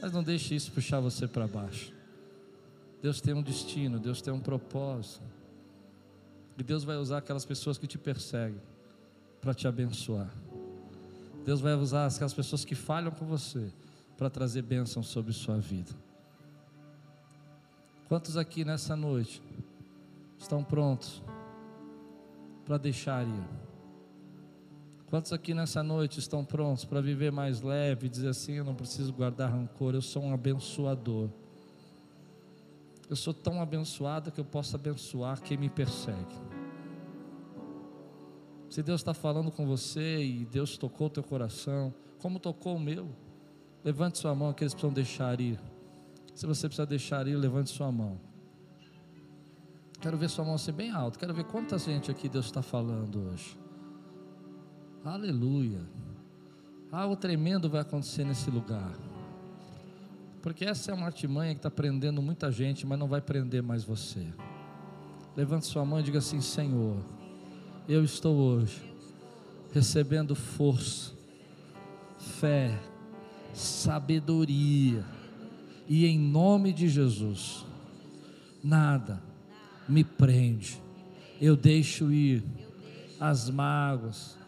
[0.00, 1.92] Mas não deixe isso puxar você para baixo.
[3.00, 5.22] Deus tem um destino, Deus tem um propósito.
[6.58, 8.60] E Deus vai usar aquelas pessoas que te perseguem
[9.40, 10.30] para te abençoar.
[11.44, 13.72] Deus vai usar aquelas pessoas que falham com você
[14.16, 15.90] para trazer bênção sobre sua vida.
[18.08, 19.42] Quantos aqui nessa noite
[20.38, 21.22] estão prontos
[22.64, 23.61] para deixar ir?
[25.12, 28.74] Quantos aqui nessa noite estão prontos para viver mais leve e dizer assim: eu não
[28.74, 31.28] preciso guardar rancor, eu sou um abençoador.
[33.10, 36.34] Eu sou tão abençoado que eu posso abençoar quem me persegue.
[38.70, 42.80] Se Deus está falando com você e Deus tocou o teu coração, como tocou o
[42.80, 43.06] meu,
[43.84, 45.60] levante sua mão, que eles precisam deixar ir.
[46.34, 48.18] Se você precisa deixar ir, levante sua mão.
[50.00, 51.18] Quero ver sua mão ser bem alta.
[51.18, 53.61] Quero ver quanta gente aqui Deus está falando hoje.
[55.04, 55.80] Aleluia.
[56.90, 58.92] Algo tremendo vai acontecer nesse lugar.
[60.40, 63.84] Porque essa é uma artimanha que está prendendo muita gente, mas não vai prender mais
[63.84, 64.26] você.
[65.36, 66.96] Levante sua mão e diga assim: Senhor,
[67.88, 68.92] eu estou hoje
[69.72, 71.12] recebendo força,
[72.18, 72.78] fé,
[73.54, 75.04] sabedoria
[75.88, 77.64] e em nome de Jesus,
[78.62, 79.22] nada
[79.88, 80.80] me prende.
[81.40, 82.44] Eu deixo ir
[83.18, 84.38] as mágoas,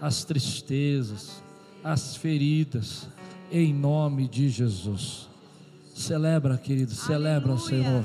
[0.00, 1.42] as tristezas,
[1.84, 3.06] as feridas,
[3.52, 5.28] em nome de Jesus.
[5.94, 8.04] Celebra, querido, celebra o Senhor.